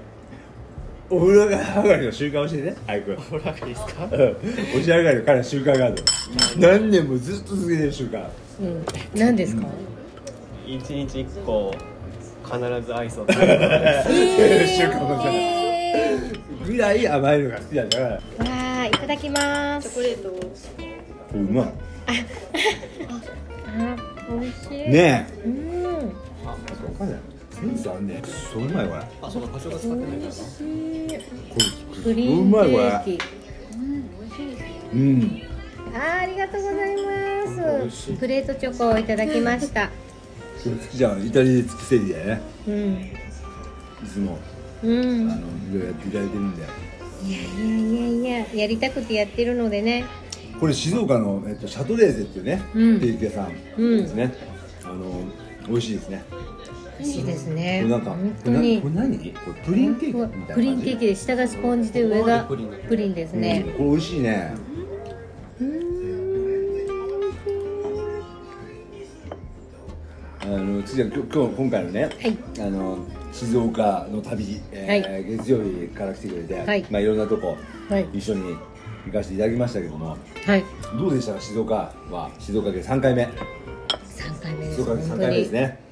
[1.11, 1.57] お風呂上
[1.89, 2.77] がりの習慣教えて。
[2.87, 4.05] 早くおらがいいですか？
[4.05, 4.37] うん。
[4.79, 6.69] おし上がりの彼の習慣があるの。
[6.69, 8.29] 何年もずっと続けてる習慣。
[8.61, 8.85] うん。
[9.13, 9.67] 何ですか？
[10.65, 11.75] 一日一個
[12.45, 13.59] 必ずアイスを食べる
[14.67, 16.17] 習慣がさえ
[16.65, 18.09] ぐらい甘いのが好きなんだから。
[18.09, 19.89] ー、わあいただきます。
[19.89, 20.29] チョコレート。
[20.29, 20.39] を
[21.33, 21.65] うまい。
[23.67, 23.95] あ
[24.29, 24.69] 美味しい。
[24.89, 25.41] ねえ。
[25.45, 25.53] うん。
[26.45, 26.55] わ
[26.97, 27.17] かんな。
[27.17, 27.19] い
[27.61, 28.21] センスあんね
[28.51, 29.01] そううまいこれ。
[29.21, 30.07] あそうか場所が使ってない。
[30.19, 30.31] から
[32.03, 33.19] クリームケーキ
[34.93, 35.41] うん。
[35.93, 36.95] あーありがとうござい
[37.85, 38.13] ます。
[38.13, 39.89] プレートチョコをいただきました。
[40.63, 42.41] 好きじゃんイタリアで付きセリでね。
[42.67, 42.93] うん。
[42.93, 44.39] いつも。
[44.83, 45.31] うん。
[45.31, 46.63] あのいろいろやっていただいてるんで
[47.23, 50.05] いやいやいやいややりたくてやってるのでね。
[50.59, 52.99] これ静岡の、えっと、シャトレーゼっていうね、うん。
[52.99, 54.31] ケーキ屋さんですね、
[54.83, 55.23] あの
[55.67, 56.23] 美味しいですね
[57.01, 58.81] 美味しいですこねれなんか本当に。
[58.81, 59.17] これ何？
[59.17, 60.53] これプリンケーキみたいな感じ？
[60.53, 62.55] プリンケーキで下がスポンジで上がプ
[62.95, 63.73] リンですね、うん。
[63.73, 64.53] これ美味しいね。
[70.43, 72.37] あの次は今日今日今回のね、はい。
[72.59, 72.97] あの
[73.31, 76.85] 静岡の旅、えー月曜日から来てくれて、はい。
[76.91, 77.57] まあいろんなとこ
[77.89, 78.07] はい。
[78.13, 78.55] 一緒に
[79.05, 80.63] 行かせていただきましたけどもはい。
[80.99, 81.33] どうでした？
[81.33, 82.29] か静岡は。
[82.37, 83.27] 静岡県3回目。
[84.05, 84.75] 三回目です。
[84.77, 85.90] 静岡県3本当に回目ですね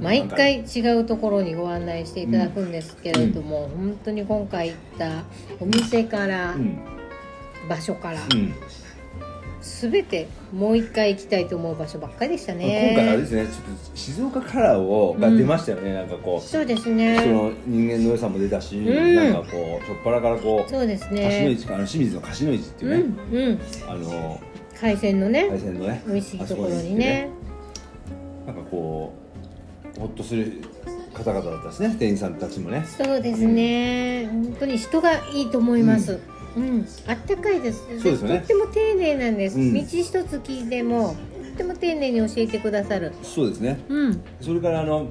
[0.00, 5.24] 毎三回違うところにご案内していただくんですけれども、本当に今回行った
[5.60, 6.78] お店から、うん。
[7.68, 8.54] 場所から、うん。
[9.60, 12.94] すべてもう一回行きたいと思う場所ばっかりでしたね。
[12.94, 17.26] 今回あれですねちょっと静岡カラーをが出ましたよね、なんかこうそうです人ね。
[17.26, 18.86] の人間の良さも出たし、ん。
[18.86, 21.54] なんかこうしょっぱなからこうそうですね。
[21.58, 23.58] 市あの清水の柏の市っていううね、んうん。
[23.88, 24.40] あの
[24.80, 27.30] 海鮮のね海鮮のね美味しいところにね。
[28.46, 29.27] 行ってなんかこう
[29.98, 30.60] ほっとする
[31.14, 32.84] 方々だったしね店員さんたちもね。
[32.86, 34.28] そうですね。
[34.30, 36.20] 本当に人がいいと思います。
[36.56, 37.84] うん、あったかいです。
[38.00, 38.38] そうですよね。
[38.38, 39.74] とっても丁寧なんです、うん。
[39.74, 43.12] 道一つ聞いてもとっても丁寧に教えてくださる。
[43.22, 43.78] そうですね。
[43.88, 44.20] うん。
[44.40, 45.08] それからあの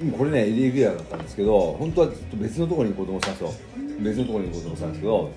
[0.00, 3.68] うんこれねエリーギアだったんですけど本当はちょっと別のところに行こうと思ってたんですよ。
[4.00, 5.30] 別のところに行こうと思ってたんですけど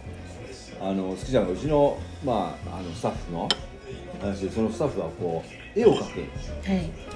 [0.81, 3.47] あの好きちゃんがうちの,、まあ、あのスタッフの
[4.19, 5.43] 話でそのスタッフはこ
[5.75, 6.01] う絵を描く。
[6.01, 7.14] はい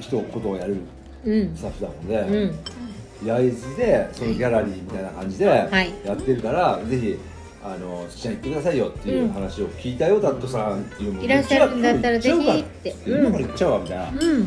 [0.00, 0.76] 人ことをやる
[1.24, 1.56] うん。
[1.56, 1.90] スタッフな
[2.24, 3.26] ので、うん。
[3.26, 5.48] 焼津でそのギャラリーみたいな感じでい。
[5.48, 7.18] やってるから、ぜひ
[7.64, 11.24] あの好きちゃん行ってくださいよっていう話を聞いたよ、ダットさんっていうのも。
[11.24, 12.94] いらっしゃるんだったらぜひって。
[13.06, 14.08] 今から行っちゃうわみたいな。
[14.08, 14.46] うん。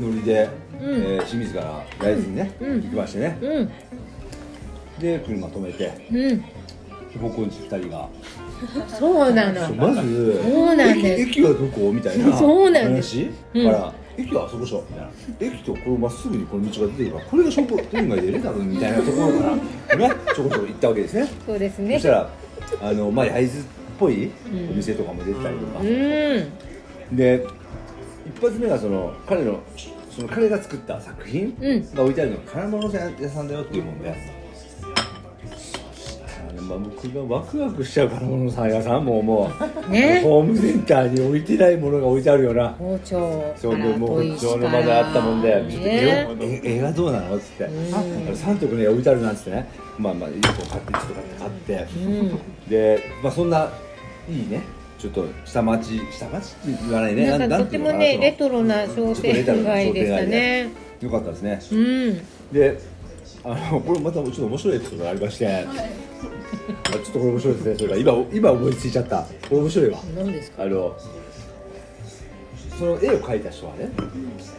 [0.00, 0.48] ノリで、
[0.80, 1.02] うん。
[1.02, 2.82] えー清水から焼津にね、うん。
[2.82, 3.38] 行きましてね。
[3.42, 3.70] うん。
[5.00, 5.92] で車止めて。
[6.12, 6.44] うん。
[7.20, 8.08] 方向に2人が。
[8.98, 9.74] そうなの。
[9.74, 11.22] まずそうなんです。
[11.22, 11.92] 駅駅はどこ？
[11.92, 14.84] みたいな話うんから、駅はあそこでしょ。
[14.88, 19.56] みたいな駅とこれまっすぐにこの道が出てるからこれが商店街で出たのみたいなところか
[19.90, 21.28] らねちょこちょこ行ったわけですね。
[21.46, 21.94] そうですね。
[21.94, 22.30] そしたら
[22.82, 23.62] あのまあ焼津っ
[23.98, 24.32] ぽいん。
[24.70, 27.16] お店とかも出てたりとか、うん。
[27.16, 27.46] で
[28.26, 29.60] 一発目がその彼の
[30.10, 31.94] その彼が作った作品うん。
[31.94, 34.18] が置いてあるのが金物屋さんだよっていうもんで、あの
[36.68, 39.52] まあ、僕がワクワクしちゃう金物屋さんもも
[39.88, 40.20] う、ね？
[40.22, 42.70] ホームセンターに置いてないものが置いてあるような。
[42.70, 43.92] 包丁そからう。
[43.92, 46.28] でもう砥石包丁の場であったもんで、ね。
[46.40, 47.68] 絵絵絵がどうなのっつって、
[48.34, 51.50] 三徳ね置いてあるなんつってねまあまあ一個買ってちょっと買って買っ
[51.86, 53.70] て、うんでまあそんな
[54.28, 54.62] いいね
[54.98, 62.80] ちょっと下町下町って言わないねなんかとてもねレトロな商店な街でしたねよかったですねうんで
[63.44, 65.64] あのこれまたちょっと面白いエピソードがありましてあ
[66.24, 67.96] ちょっとこれ面白いですねそれが。
[67.96, 69.22] 今今思いついちゃった。
[69.22, 69.98] これ面白いわ。
[70.16, 70.62] 何ですか？
[70.62, 70.96] あの
[72.78, 73.90] その絵を描いた人はね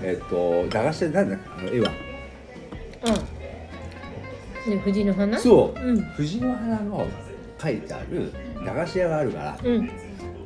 [0.01, 1.37] えっと駄菓子屋で何だ？
[1.57, 1.91] あの絵は。
[4.67, 4.71] うん。
[4.71, 5.37] ね藤の花？
[5.37, 6.01] そう、うん。
[6.01, 7.07] 藤の花の
[7.57, 8.31] 描いてある
[8.65, 9.89] 駄菓子屋があるからうん。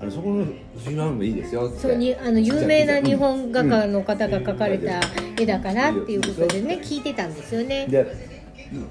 [0.02, 0.46] あのそこの
[0.78, 1.80] 藤の花もいいですよって。
[1.80, 5.02] そうにあの有名な日本画家の方が描かれた
[5.38, 7.88] 絵だからっていうことでね聞いてたんですよね。
[7.88, 8.00] で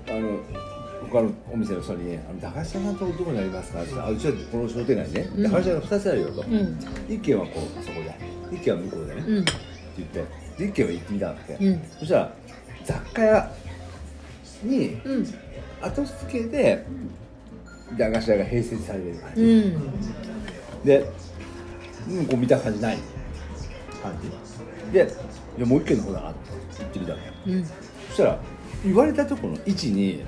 [0.09, 0.39] あの
[1.11, 5.43] 他のお店の人に「あの駄菓子屋さんとどこにありますか?」って言ったらあうちはこの商店街にね、うん。
[5.45, 8.15] 駄菓子屋が2つあるよと、うん一軒はこうあそこで
[8.57, 9.45] 一軒は向こうでね、ってうん
[9.97, 10.25] 言って
[10.59, 11.81] で一軒は行ってみたんだって、うん。
[11.99, 12.33] そしたら
[12.85, 13.51] 雑貨屋
[14.63, 15.27] にうん。
[15.81, 16.85] 後付けで
[17.97, 19.47] 駄菓子屋が併設されてる感じ、う
[19.79, 20.85] ん。
[20.85, 21.11] で、
[22.11, 22.99] うん、こう見た感じない。
[24.03, 24.93] 感じ。
[24.93, 25.11] で
[25.57, 26.39] いやもう一軒の方だなって
[26.79, 27.65] 言ってみたのようん。
[27.65, 28.39] そしたら
[28.85, 30.25] 言われたところの位置に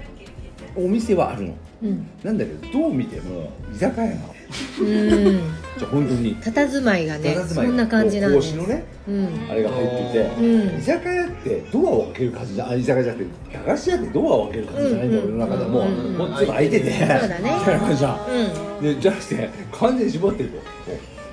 [0.77, 1.55] お店はあるの。
[1.83, 2.07] うん。
[2.23, 4.35] なんだけどどう見ても居酒屋なの。
[4.81, 5.41] うん。
[5.79, 9.29] じゃあ本当に佇まいがねそんな感じなんで子のねうん。
[9.49, 10.79] あれが入ってて、うん。
[10.79, 15.25] 居酒屋ってドアを開ける感じじゃあ居酒屋じゃなくて駄菓子屋ってドアを開ける感じじゃないんだ、うん。
[15.25, 17.35] 俺の中でも、もうちょっと開いてて、そうだね。
[17.41, 20.57] みたいな感じじゃんじゃなくて完全に絞ってると。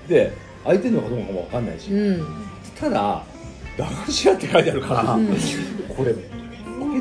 [0.07, 0.31] で
[0.63, 1.89] 開いてるのかどうかも分かんないし、
[2.79, 3.23] ただ
[3.77, 5.17] 駄菓子屋って書いてあるから、
[5.95, 6.13] これ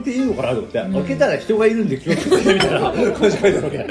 [0.07, 2.81] ていいのかなと思って、開けたら人がいるんで気をつけてみたいな
[3.13, 3.79] 感じ書いてあるわけ。
[3.79, 3.85] で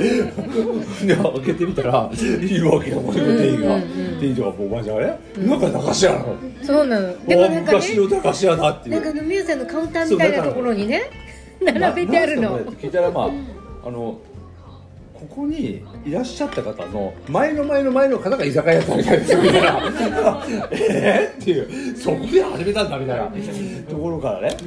[1.15, 3.75] 開けてみたらいるわけよ店員が、
[4.19, 7.07] 店員とかおばあちゃんがね、なんか駄菓子屋なのそうなの。
[7.07, 8.95] だからなんか昔のね駄菓子屋だっていう。
[8.95, 11.03] なんか飲み屋さんのカウンターみたいなところにね
[11.61, 12.59] 並べてあるの。
[12.59, 13.29] 聞いたらまあ
[13.87, 14.17] あの
[15.15, 19.79] ここにいらっしゃった方の前の前の前の方が居酒屋やったみたいですよみたいな。
[20.71, 21.33] え？
[21.37, 21.59] ーってい
[21.93, 21.95] う。
[21.95, 23.31] そこで始めたんだみたいな。
[23.89, 24.57] ところからね、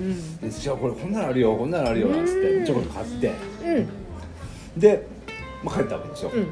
[0.40, 3.32] でじゃあこれこんなのあるよこんなのあるよなんつってちょこっと買って。
[3.64, 4.80] うん。
[4.80, 5.06] で、
[5.62, 6.46] まあ、帰ったわけですよ、うん。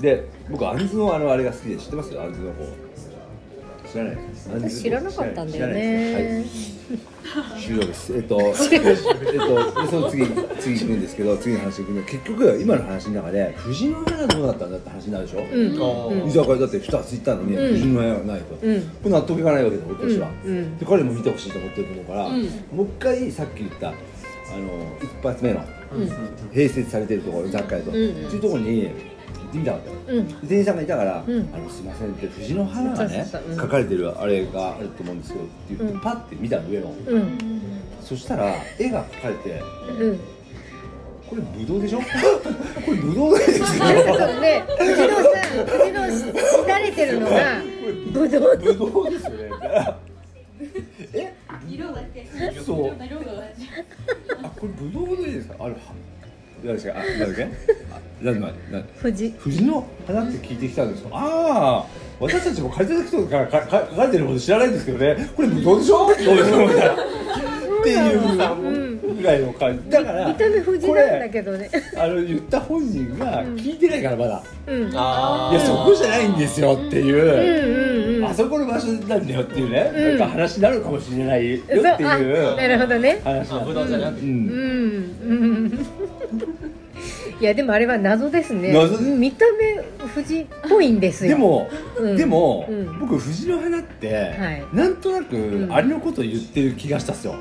[0.00, 2.14] で僕あんずのあのあれが好きで知ってます？
[2.14, 2.64] よあんずの方。
[2.64, 2.85] 知って
[3.96, 4.16] 知らない
[4.54, 5.74] 私知らなかったんだよね。
[5.74, 6.76] です。
[7.24, 7.62] はい。
[7.62, 8.14] 終了です。
[8.14, 10.26] えっと えっとでその次
[10.60, 16.28] 次行くんですけど次の話行くんで結局今の話の中で藤の花がどうだったんだって話になるでしょ、うん。
[16.28, 17.74] 居酒屋だって2つ行ったのに、うん。
[17.74, 18.80] 藤の花がないと、うん。
[18.80, 20.50] これ納得いかないわけだ俺としては、うん。
[20.50, 20.78] うん。
[20.78, 22.42] で彼も見てほしいと思ってると思うから、うん。
[22.76, 23.96] もう一回さっき言ったあの
[25.02, 25.60] 一発目の
[25.94, 26.08] うん。
[26.52, 27.96] 併設されてるところ雑貨屋と、うん。
[27.96, 28.10] うん。
[28.10, 28.90] っていうところに行
[29.48, 30.28] ってみたわけようん。
[30.28, 31.48] で店員さんがいたから「うん。
[31.54, 36.00] あのすいません」って藤の花がね書かれてるあれがあると思うんですけどって言って、うん。
[36.00, 36.94] パッて見たの上の。
[37.06, 37.38] うん。
[38.02, 39.60] そしたら絵が描かれて
[40.00, 40.20] うん。
[41.28, 41.98] これブドウでしょ？
[42.84, 43.66] これブドウですよ。
[43.66, 47.36] 藤野さん藤野れてるのが
[48.12, 48.56] ぶどう。
[48.58, 49.36] ブドウですよね。
[51.12, 51.32] え
[51.68, 52.26] 色だけ
[52.64, 52.78] そう。
[53.04, 53.42] 色が
[54.44, 55.54] あこれブドウでいいですか？
[55.58, 55.74] あれ
[56.68, 57.44] は何ですかあなんだっけ？
[57.44, 57.48] あ
[58.24, 59.34] なんだなん藤。
[59.38, 65.28] 藤の花って聞いてきたんですよああ私たちも借りてた人からかか書かれてること知らないんですけどね。
[65.36, 66.68] これブドウでしょどうでしょう？
[66.68, 69.90] みたいなっていうぐらいの感じ。
[69.90, 71.70] だから見た目藤なんだけどね。
[71.96, 74.90] あの言った本人が聞いてないからまだ、うん。
[74.94, 80.18] あいやそこじゃないんですよっていう、うんうんうんあそこの場所なんだよっていうね、うん。
[80.18, 83.20] なんか話になるかもしれないよっていうなるほどね。
[83.24, 84.22] 話なんあぶどうじゃなくて。
[84.22, 84.46] ううん。
[84.46, 84.48] ん
[85.26, 85.34] う
[85.68, 85.86] ん。
[87.38, 88.72] いやでもあれは謎ですね。
[88.72, 88.96] 謎？
[88.96, 91.30] うん見た目藤っぽいんですよ。
[91.32, 92.16] でも、うん。
[92.16, 92.98] でも、うん。
[93.00, 94.64] 僕藤の花って、はい。
[94.72, 95.68] なんとなくん。
[95.70, 97.34] あれのことを言ってる気がしたっすよ、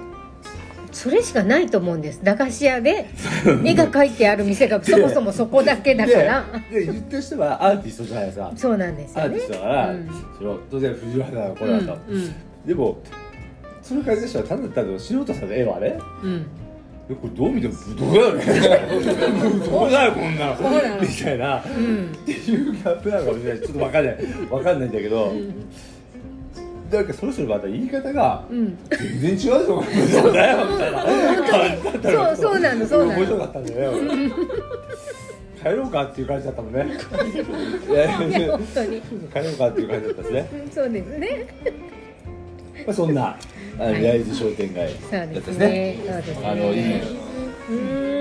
[0.95, 2.23] それしかないと思うんです。
[2.23, 3.09] 駄菓子屋で
[3.65, 6.45] 絵が描いてある店がそもそもそこだけだから。
[6.71, 8.51] でで言ってる人はアーティストじゃないですか。
[8.55, 10.09] そうなんですアーティよねストだから、うん。
[10.71, 12.33] 当然藤の花がこれだと、うんうん。
[12.65, 12.97] でも
[13.81, 16.45] その感じでしたらただただ素人さんの絵はねうん。
[17.09, 18.43] えこれどう見てもブドウだよね。
[19.59, 20.55] ブドウだよこんな
[21.01, 22.11] みたいな、うん。
[22.13, 23.61] っていうギャップなのかもしれない。
[23.61, 24.17] ちょっとわかんない。
[24.49, 25.35] わかんないんだけど、なん
[26.89, 28.77] かそろそろまた言い方がうん。
[29.21, 31.03] 全然違うぞブドウだよみたいな。
[31.03, 33.91] 感じだったのそうそうなのそうなの面白かったんだよ。
[34.01, 34.31] ね
[35.61, 36.83] 帰ろうかっていう感じだったもんね。
[36.83, 39.01] 本当に。
[39.01, 41.47] 帰ろうかっていう感じだったですね、うんそうですね。
[42.85, 43.35] まあ、そんな
[43.79, 45.97] 焼津商店街そうだったですね。
[46.05, 46.47] そうですね。
[46.47, 47.01] あのいい。
[47.67, 48.14] うん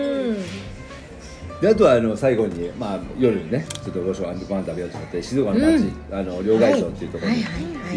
[1.61, 7.45] であとはあの最後に、まあ、夜にねちょっとご飯ご飯食べようと思って静岡の町、あの両替所っていうところに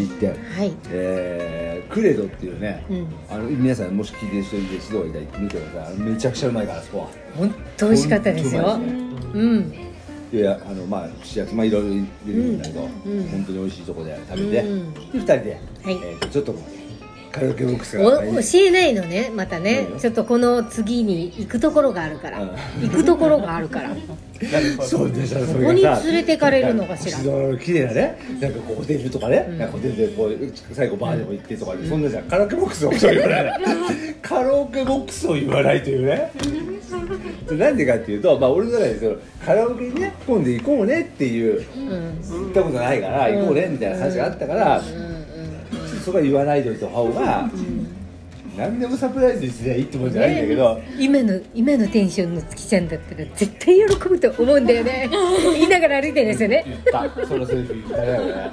[0.06, 0.32] 行って、は
[0.64, 0.72] い。
[0.90, 3.08] えークレドっていうね、うん。
[3.30, 5.96] あの皆さんもし聞いてる人いて静岡にいたら行ってみてください。
[5.96, 7.08] めちゃくちゃうまいからあそこは。
[7.36, 8.62] 本当美味しかったですよ。
[8.62, 8.98] うまいですね
[9.34, 9.70] うん。
[10.30, 13.28] であのまあ串焼きまあいろいろ出てくるんだけど、うん。
[13.28, 14.94] 本当に美味しいところで食べて、うん。
[14.94, 15.94] で二人で、はい。
[15.94, 16.54] えーとちょっと
[17.38, 19.86] カラオケボックスがお教えないのねまたね。
[19.98, 22.42] ちょっとこの次に行くところがあるから。
[22.42, 22.48] うん。
[22.82, 23.94] 行くところがあるから。
[24.82, 27.18] そうでしょそここに連れてかれるのかしら
[27.58, 29.58] 綺麗なねなんかこうホテルとかね、うん。
[29.58, 30.36] なんかホテルでこう
[30.72, 32.24] 最後バーでも行ってとか、そんなじゃん。
[32.24, 33.60] カラオケボックスを言わない。
[34.22, 36.32] カラオケボックスを言わないというね。
[37.50, 42.44] なんでかっていうとまあ俺の中でそのカラオケにね今度行こうねっていううん。
[42.44, 45.17] 行ったことないから行こうねみたいな話があったから、うんうん
[46.08, 47.50] そこは言わないでおいた方が、
[48.56, 55.10] 何でもサプライズにすりゃいいってもんじゃないんだけど、今の今のテンションの月ちゃんだったら絶対喜ぶと思うんだよね。
[55.52, 56.64] 言いながら歩いてるんですよね。
[56.66, 56.78] 言っ
[57.14, 57.26] た。
[57.26, 58.50] そのセリフ言ったね俺言っ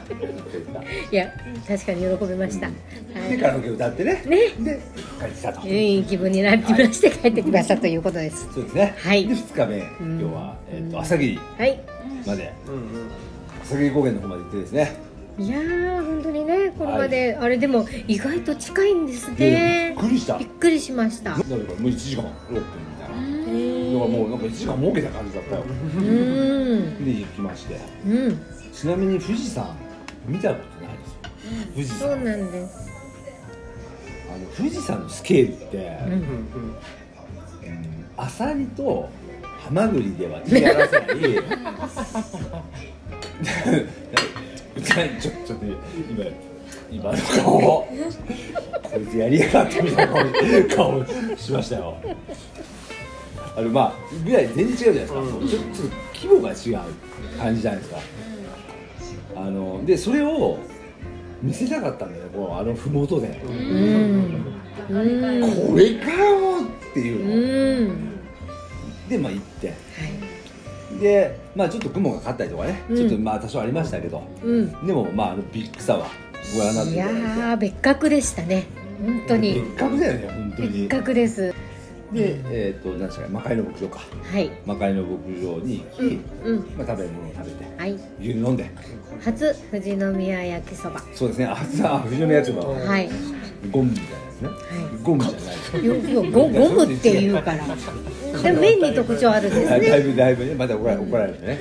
[0.74, 1.32] たいや
[1.65, 4.22] 確かに喜びました、はいでカラオケ歌ってね。
[4.26, 4.38] ね。
[4.60, 4.80] で
[5.18, 8.50] 帰ってきたと、いい気分になりまして帰ってきましたということです。
[8.54, 9.26] そうですね、はい。
[9.26, 10.20] で2日目、ん。
[10.20, 11.80] 今日は、えっと朝霧はい。
[12.28, 12.54] まで。
[12.68, 12.82] うんうん。
[13.63, 15.05] 朝霧高原の方まで行ってですね
[15.38, 19.95] いやー本当にねこれまで、あれでも意外と近いんですでね。
[20.00, 20.38] びっくりした。
[20.38, 21.32] びっくりしました。
[21.32, 22.62] だからもう1時間6分み
[22.98, 23.15] たいな。
[23.15, 25.63] うだからもうなんか1時間儲けた感じだったよ。
[25.63, 27.06] ん。
[27.06, 27.78] で行きまして。
[28.08, 28.39] うん。
[28.71, 29.76] ちなみに富士山
[30.26, 31.19] 見たことないですよ。
[31.74, 32.89] 富士そう山なんです。
[34.34, 36.76] あの富士山のスケールって、うんうんうん。
[38.15, 39.10] アサリと
[39.60, 41.15] ハマグリでは違いらせない
[44.82, 46.26] ちょちょっと今
[46.92, 47.88] 今の顔こ
[49.02, 51.06] いつやりやがってみたいな顔顔
[51.38, 51.98] しましたよ
[53.58, 53.94] あのまあ
[54.26, 55.68] ぐらい全然違うじゃないですか、うんちょっと
[56.16, 58.00] 規模が違う感じじゃないですか
[59.36, 60.58] あのでそれを
[61.42, 64.46] 見せたかったんだよこのあの麓で、うん
[64.88, 64.94] こ
[65.78, 68.16] れかよっていうの、うん
[69.10, 72.96] でまあ行ってはいでまあちょっと雲がかったりとかね、うん。
[72.98, 74.22] ちょっとまあ多少ありましたけど。
[74.44, 74.86] うん。
[74.86, 76.08] でもまああのビッグさは
[76.56, 76.94] ご覧になって。
[76.94, 78.65] いただいてー別格でしたね。
[79.04, 79.54] 本当に。
[79.56, 80.70] 別格だよね本当に。
[80.84, 81.54] 別格です。
[82.13, 84.00] でえっ、と何ですかね魔界の牧場か。
[84.32, 84.52] はい。
[84.65, 87.80] 魔界の牧場に行き、うんまあ、食べ物を食べて。
[87.80, 87.94] はい。
[87.94, 88.70] 牛乳飲んで。
[89.24, 91.02] 初富士宮焼きそば。
[91.13, 91.46] そうですね。
[91.46, 93.10] あさあ富士宮やつのはい。
[93.72, 94.50] ゴムみたいなやつね、
[95.04, 97.65] ゴムじゃないゴゴムって言うから。
[98.41, 101.60] でも麺に特徴あるんですはいだいねぶだいぶねまた怒ら怒られてね、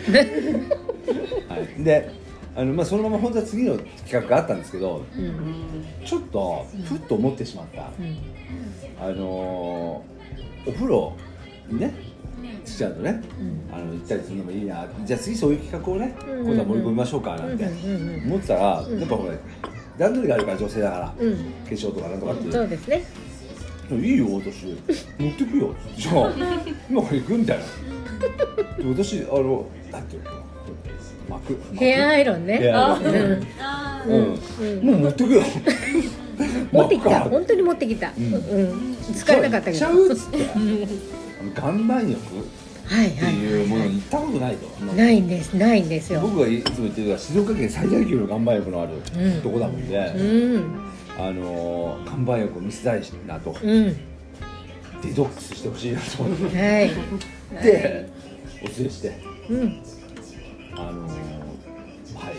[1.48, 2.10] はい、で
[2.56, 5.84] あの、まあ、そのまま本当は次の企画があったんですけどうん。
[6.04, 8.18] ちょっとふっと思ってしまった、うん。
[9.00, 10.14] あのー
[10.66, 11.12] お風呂
[11.68, 11.94] にね
[12.64, 13.22] ちちゃんとね、
[13.70, 14.86] あの行ったりするのもいいな。
[15.04, 16.46] じゃあ次そういう企画をね、うん。
[16.46, 19.34] 今度は盛り込みましょうかなんてうんうん思ってたら、やっぱほら
[19.98, 21.36] 段取りがあるから女性だから、うん。
[21.36, 22.52] 化粧とかなんとかっていう。
[22.52, 23.04] そうですね。
[23.90, 24.66] いいよ私。
[25.18, 25.74] 持ってくよ。
[25.96, 26.32] じゃあ
[26.90, 27.64] 今から行くみたいな。
[27.64, 30.16] で私あのだって
[31.28, 32.58] 巻くヘアアイロンね。
[32.58, 33.14] ヘアアイロン。
[34.06, 34.40] うん。
[34.60, 35.42] うん、もう持ってくよ。
[36.72, 37.20] 持ってきた。
[37.20, 38.10] 本当に持ってきた。
[38.10, 38.12] ん。
[38.16, 38.96] うん。
[39.14, 40.38] 使えなかったけちゃどうっつって。
[41.56, 42.20] 岩盤浴？
[42.84, 46.20] っはいていうものに行ったことないと、はいないんですないんですよ。
[46.20, 49.42] 僕がいつも言ってるのは静岡県最大級の岩盤浴のあるうん。
[49.42, 50.80] とこだもんで、うん。
[51.18, 53.96] あのー岩盤浴を見せたいなと、うん。
[55.02, 56.82] デトックスしてほしいなと思っは
[57.56, 57.62] い。
[57.62, 58.08] て
[58.62, 59.18] お連れして。
[59.48, 59.82] うん。
[60.76, 62.34] あのーはい。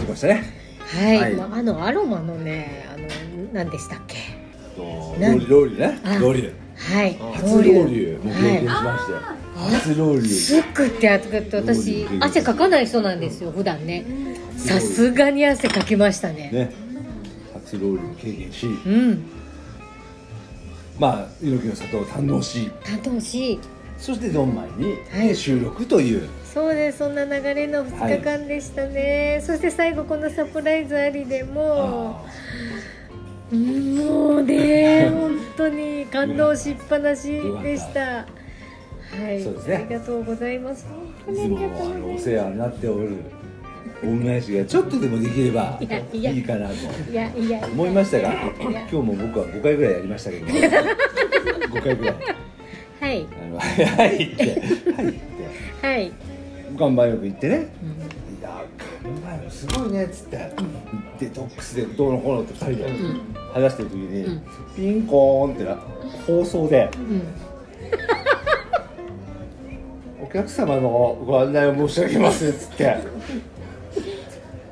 [0.00, 0.44] 行きましたね。
[0.80, 1.34] はい、はい。
[1.34, 3.06] まあ、あのアロマのねあの
[3.52, 4.16] 何でしたっけ？
[4.76, 5.98] とロなんウリュロウリュね。
[6.04, 6.18] あ。
[6.18, 7.18] ロウリュはい。
[7.34, 10.62] 初ロウリュもう経験しはまして、初ロウリい、ュすっ
[11.00, 14.04] て暑くって私汗かかない人なんですよ普段ね。
[14.56, 16.50] さすがに汗かきましたね。
[16.52, 16.72] ね。
[17.54, 18.66] 初ロウリュ経験し。
[18.66, 19.24] うん。
[20.98, 22.70] まあ猪木の里を堪能し。
[23.04, 23.52] 楽し。
[23.52, 23.60] い
[23.98, 25.34] そしてドンマイに、はい。
[25.34, 26.28] 収録という。
[26.44, 32.22] そうですそんな流れの2日間でしたね、そして最後このサプライズありでも。
[32.24, 32.97] あう
[33.50, 38.00] もうね本当に感動しっぱなしでした。
[38.00, 38.26] は
[39.32, 39.76] いそうですね。
[39.76, 40.86] ありがとうございます。
[41.30, 43.16] いつもにあのお世話になっておる
[44.04, 45.78] 恩返しがちょっとでもできれば
[46.12, 46.74] いやいかなと
[47.72, 48.32] 思いましたが
[48.62, 52.16] 今日も僕は5回ぐらいやりましたけど5回ぐらい。
[53.00, 53.26] はい。
[53.42, 54.42] あのはいって。
[54.92, 55.86] はいって。
[55.86, 56.12] はい、
[56.76, 57.54] 岩盤浴行ってね。
[57.56, 57.64] いや
[59.08, 60.50] 岩盤浴すごいねっつって、
[61.18, 62.84] デトックスでどうのこうのって2人で
[63.52, 64.42] 話してる時に、うん。
[64.76, 65.76] ピンコーンってな
[66.26, 67.22] 放送でうん
[70.22, 72.96] 「お客様のご案内を申し上げます」っつって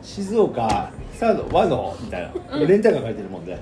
[0.02, 3.58] 静岡サード和のみたいなレンタカー書いてるもんで、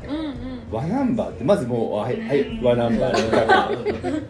[0.70, 4.22] 和ナンバーってまずもうはい、はい、和ナンバーレンタカー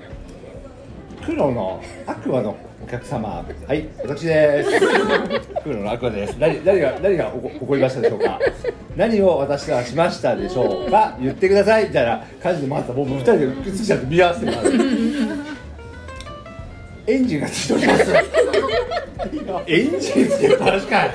[1.26, 3.44] 黒のアクアのお客様。
[3.66, 4.70] はい私です。
[5.64, 6.37] 黒のアクアです。
[6.38, 8.38] 何何が何が起こりましたでしょうか。
[8.96, 11.16] 何を私がしましたでしょうか。
[11.20, 11.84] 言ってください。
[11.84, 14.70] みたいな感じで回ったらもう二人でくっつきちゃって見合わせてます
[17.06, 18.12] エンジンがついております。
[19.66, 21.10] エンジンつけっぱなしかい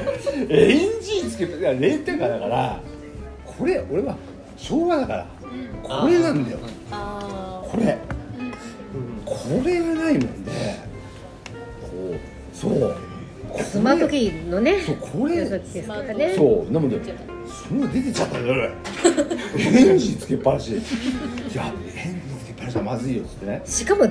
[0.50, 2.80] エンジンつけっぱいやレンタカーだから
[3.46, 4.16] これ俺は
[4.58, 5.26] 昭和だから
[5.84, 6.58] これなんだよ。
[7.64, 7.98] これ。
[8.08, 8.09] こ
[9.64, 10.52] れがないもんで
[11.82, 12.56] こう。
[12.56, 12.96] そう
[13.64, 16.34] スマートキーのねそうこれですからね。
[16.36, 17.00] そうなので
[17.68, 23.62] その出てちゃったよ俺エンジンつけっぱなし いやエンジンつけっぱなしはまずいよっつってね。
[23.66, 24.08] しかも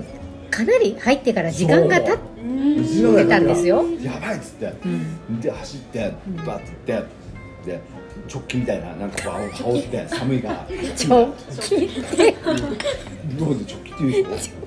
[0.51, 2.19] かなり入ってから時間が経っ
[2.79, 3.85] 後ろがたんですよ。
[4.03, 4.73] やばいっつって、
[5.41, 6.13] で走って
[6.47, 7.05] バッて行っ
[7.65, 7.81] てで
[8.27, 10.67] チョッキみたいななんか羽織って寒いから。
[10.97, 12.35] ちょ聞いて。
[13.39, 14.58] どうでチョッキって言うでしょ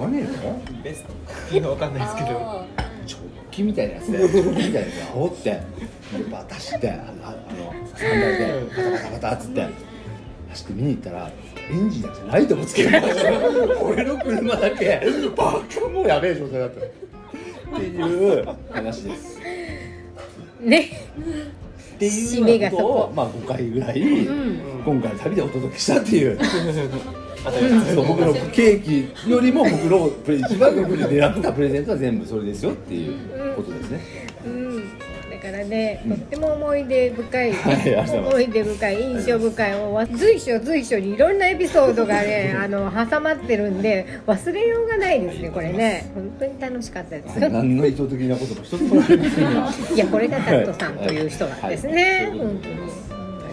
[0.00, 0.62] 何やの？
[0.82, 1.04] ベス
[1.50, 1.54] ト。
[1.54, 2.64] いやわかんないですけど。
[3.06, 5.50] チョッキみたいなやつで チョッキみたいなやつで煽って。
[5.50, 9.66] でバタしてあああのサンダルでバタバタバタっつって
[10.50, 11.30] 走って見に行ったら
[11.68, 12.90] エンジンだけじゃライトもつける
[13.82, 15.00] 俺の車だけ
[15.36, 19.40] バカもうやべえ状態だったっていう話です
[20.60, 20.90] ね
[21.96, 24.00] っていうようなことをまあ5回ぐらい、
[24.84, 26.38] 今回の旅でお届けしたっていう。
[27.94, 34.00] そう僕のケーキよりも僕のプレ一番僕に狙ってたプレゼントは全部それですよっていうことですね、
[35.46, 47.38] からね、とっても思い出深い、 はい思い出深い、印象深い、もう随所随所にいろんなエピソードがね、 あの挟まってるんで、忘れようがないですね、これね、本当に楽しかったです。
[47.38, 49.70] 何の意図的なことも一つもありませんが。
[49.94, 52.28] いや、これがタットさんという人なんですね。
[52.30, 52.38] はい。
[52.38, 52.74] 本当に。
[52.74, 53.06] うん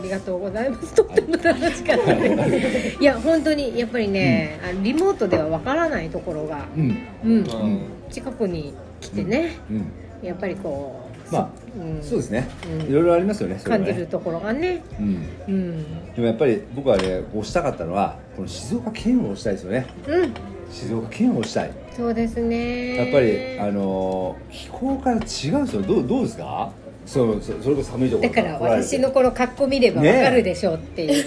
[0.04, 0.94] ありがとうございます。
[0.94, 3.02] とっても楽しかったです。
[3.02, 3.06] い。
[3.06, 6.66] や、本当に、やっぱりね、あのリモートではわからないところが。
[6.76, 6.98] うん。
[7.24, 7.80] うん、うん。
[8.12, 10.28] 近くに来てね、うん。
[10.28, 11.03] やっぱりこう
[11.34, 12.04] まあ、うん。
[12.04, 12.48] そうですね、
[12.80, 12.88] うん。
[12.90, 14.84] いろいろありますよね感じるところがね。
[15.00, 15.26] うん。
[15.48, 16.14] うん。
[16.14, 19.86] でもやっぱり僕はね推したかったのはこの静岡県を推したいですよね。
[20.08, 20.34] うん。
[20.72, 21.72] 静岡県を推したい。
[21.96, 22.96] そうですね。
[22.96, 25.82] やっぱりあのー気候から違うんですよ。
[25.82, 26.72] どうどうですか？
[27.06, 31.26] そうそそれこそ寒いところだから私のこの格好見ればわかるでしょうっていう、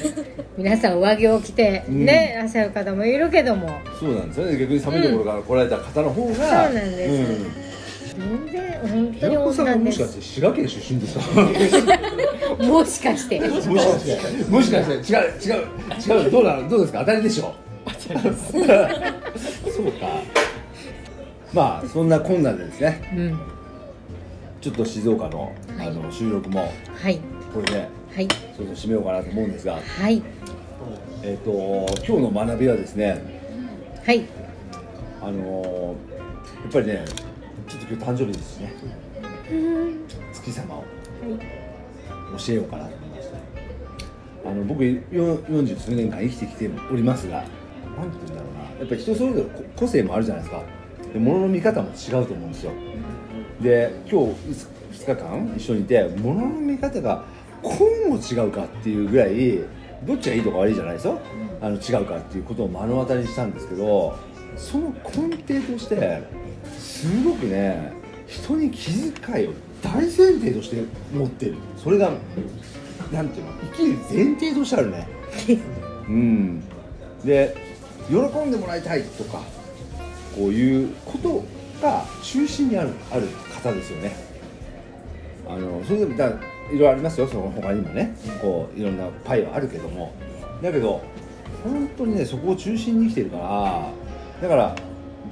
[0.57, 3.69] 皆さん上着を着てね、いらっしゃる方もいるけども。
[4.01, 4.57] そうなんですよね。
[4.57, 7.66] 逆に寒いところから来られた方の方が、そうなんです
[8.19, 9.79] 全然本当に女です。
[9.79, 11.23] もしかして滋賀県出身ですか？
[12.65, 13.41] もしかして。
[13.41, 14.45] もしかして。
[14.51, 15.13] もしかして。
[15.13, 15.59] 違う
[16.11, 16.31] 違う違う。
[16.31, 17.01] どうなのどうですか？
[17.01, 17.55] 当たりでしょ？
[18.07, 20.09] そうか。
[21.53, 23.13] まあそんな困難でですね。
[23.17, 23.39] うん。
[24.61, 25.89] ちょっと静岡の,、はい。
[25.89, 26.61] あの収録も
[27.01, 27.21] はい。
[27.55, 28.29] これではい。
[28.57, 29.75] そろそろ締めようかなと思うんですが。
[29.75, 30.23] はい。
[31.23, 31.51] えっ、と
[32.07, 33.21] 今日の学びはですね
[34.05, 34.25] はい。
[35.23, 36.17] あのー
[36.65, 37.05] やっぱりね
[37.69, 38.73] ちょっと今日誕生日ですしね。
[40.33, 40.85] 月様を。
[42.39, 43.37] 教えようかなと思いまして。
[44.45, 47.45] あの僕よ40数年間生きてきておりますが
[47.97, 48.61] なんて言うんだろうな。
[48.79, 50.63] やっぱり人それぞれ個個性もあるじゃないですか。
[51.13, 52.73] で物の見方も違うと思うんですよ。
[53.61, 54.37] で今日
[54.93, 57.25] 2日間一緒にいて物の見方が
[57.63, 57.71] こ
[58.07, 59.61] うも違うかっていうぐらい
[60.07, 61.19] どっちがいいとか悪いじゃないですよ。
[61.61, 64.15] あの違うかっていうことを目の当たりにしたんですけど
[64.57, 66.23] その根底として
[66.97, 67.93] すごくね
[68.27, 70.83] 人に気遣いを大前提として
[71.15, 71.57] 持ってる。
[71.77, 72.11] それが
[73.13, 75.07] なんていうの生きる前提としてあるね。
[76.09, 76.63] うん。
[77.23, 77.55] で
[78.09, 79.43] 喜んでもらいたいとか
[80.35, 81.45] こういうこと
[81.83, 84.17] が中心にあるある方ですよね。
[85.49, 87.29] あのそれでもだいろいろありますよ。
[87.29, 88.17] その他にもね。
[88.41, 90.15] こういろんなパイはあるけども。
[90.63, 91.03] だけど
[91.63, 93.91] 本当にねそこを中心に生きてるから
[94.41, 94.77] だから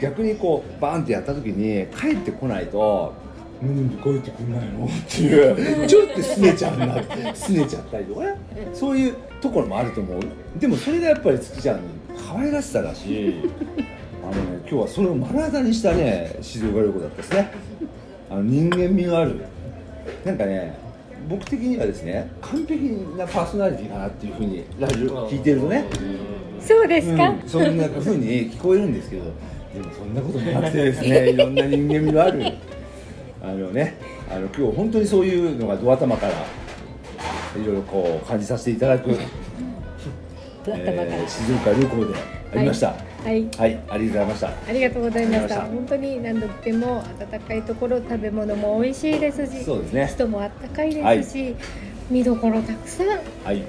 [0.04, 3.14] 逆にこうバーンってやった時に帰ってこないと
[3.62, 5.86] 「なんで帰ってくんないの?」っていう。
[5.86, 8.36] ちょっと拗ねちゃうな拗ねちゃったりとかね。
[8.72, 10.20] そういうところもあると思う。
[10.58, 11.82] でもそれがやっぱり月ちゃんの
[12.28, 13.34] 可愛らしさだし
[14.22, 17.50] あのね今日はそれを目の当たりにしたね静岡旅行だったですね。
[18.30, 19.36] あの人間味がある。
[20.24, 20.76] なんかね
[21.28, 22.82] 僕的にはですね完璧
[23.16, 25.84] なパーソナリティかなっていうふうにラジオ聞いてるとね。
[26.60, 29.24] そうですか、うん、そんなふうに聞こえるんですけど
[29.74, 32.44] でもそんなこともなくて ですねいろんな人間味のある。
[33.42, 33.94] あのね
[34.30, 42.14] あの今日本当にそういうのがド頭からいろいろこう感じさせていただく、えー静岡旅行で
[42.54, 42.86] ありました。
[43.22, 43.46] はい。
[43.58, 44.48] はい、ありがとうございました。
[44.48, 45.60] ありがとうございました。
[45.62, 50.06] 本当に何度っても暖かいところ食べ物も美味しいですし、そうですね。
[50.06, 51.54] 人も暖かいですし、
[52.10, 53.06] 見どころたくさん。
[53.06, 53.62] 本はい。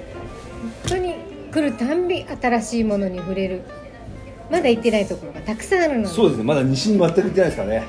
[0.88, 1.14] 当に
[1.52, 3.60] 来るたんび新しいものに触れる。
[4.50, 6.44] まだ行ってないところがたくさんあるので、そうですね。
[6.44, 7.76] まだ西に全く行ってないですからね。
[7.78, 7.86] はい。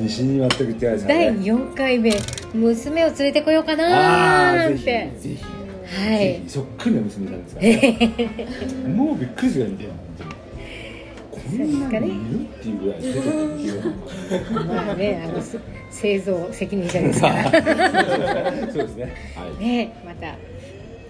[0.00, 2.12] 西に全く行ってないですから第ね4回目
[2.54, 5.12] 娘を連れてこようかなーなんて。
[5.18, 5.44] ぜひ
[5.84, 6.42] はい。
[6.48, 8.88] そっくりな娘なんですからね。
[8.94, 9.90] もうびっくりするぐらい見てる。
[11.30, 15.58] こんなにいるっていうぐらいまあねあのす
[15.90, 17.44] 製造責任者ですから。
[18.72, 19.14] そうですね。
[19.36, 19.64] はい。
[19.64, 20.34] ねまた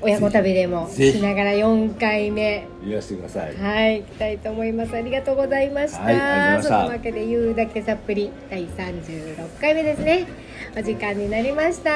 [0.03, 4.97] 親子旅でもしながら4回目言わせてくださいはい、行きたいと思います。
[4.97, 6.03] ありがとうございました。
[6.03, 10.27] はいありがとうございましたそのわけで言うだけサプリ第36回目ですね。
[10.77, 11.91] お時間になりました。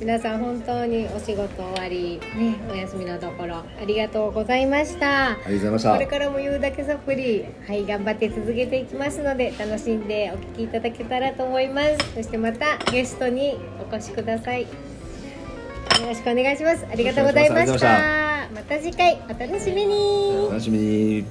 [0.00, 5.30] 皆さん本当にお仕事終わりね、お休みのところありがとうございました。
[5.30, 11.96] ありがとうございましたこれからも言うだけサプリ、はい、頑張って続けていきますので、楽しんでお聞きいただけたらと思います。
[12.14, 13.56] そしてまたゲストに
[13.90, 14.66] お越しください。
[16.00, 16.86] よろしくお願いします。
[16.90, 18.48] ありがとうございました。
[18.54, 20.50] また次回お楽しみにお。
[20.50, 21.24] 楽しみに